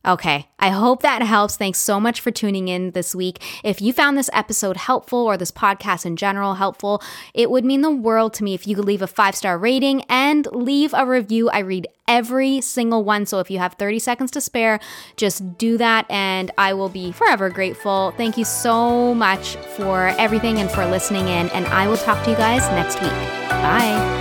Okay, 0.06 0.48
I 0.58 0.70
hope 0.70 1.04
that 1.04 1.22
helps. 1.22 1.58
Thanks 1.58 1.78
so 1.78 2.00
much 2.00 2.22
for 2.22 2.32
tuning 2.32 2.68
in 2.70 2.92
this 2.92 3.14
week. 3.14 3.40
If 3.64 3.82
you 3.82 3.94
found 3.94 4.18
this 4.18 4.32
episode 4.34 4.76
helpful 4.78 5.20
or 5.20 5.38
this 5.38 5.52
podcast 5.52 6.08
in 6.08 6.16
general 6.16 6.56
helpful, 6.56 7.04
it 7.36 7.52
would 7.52 7.64
mean 7.64 7.82
the 7.82 7.92
world 7.92 8.34
to 8.36 8.44
me 8.44 8.56
if 8.56 8.66
you 8.66 8.76
could 8.76 8.86
leave 8.86 9.04
a 9.04 9.08
five 9.08 9.36
star 9.36 9.60
rating 9.60 10.02
and 10.10 10.48
leave 10.52 10.96
a 10.96 11.06
review. 11.06 11.52
I 11.52 11.60
read 11.60 11.88
every 12.08 12.62
single 12.62 13.04
one. 13.04 13.28
So 13.28 13.40
if 13.40 13.52
you 13.52 13.60
have 13.60 13.76
30 13.76 14.00
seconds 14.00 14.32
to 14.32 14.42
spare, 14.42 14.80
just 15.18 15.60
do 15.60 15.78
that 15.78 16.08
and 16.10 16.50
I 16.58 16.74
will 16.74 16.90
be 16.90 17.12
forever 17.12 17.52
grateful. 17.52 18.12
Thank 18.18 18.40
you 18.40 18.46
so 18.46 19.14
much 19.14 19.56
for 19.56 20.08
everything 20.18 20.58
and 20.58 20.72
for 20.72 20.84
listening 20.88 21.28
in. 21.28 21.50
And 21.50 21.68
I 21.68 21.88
will 21.88 21.98
talk 21.98 22.24
to 22.26 22.32
you 22.32 22.38
guys 22.38 22.68
next 22.72 23.00
week. 23.00 23.12
Bye. 23.50 24.21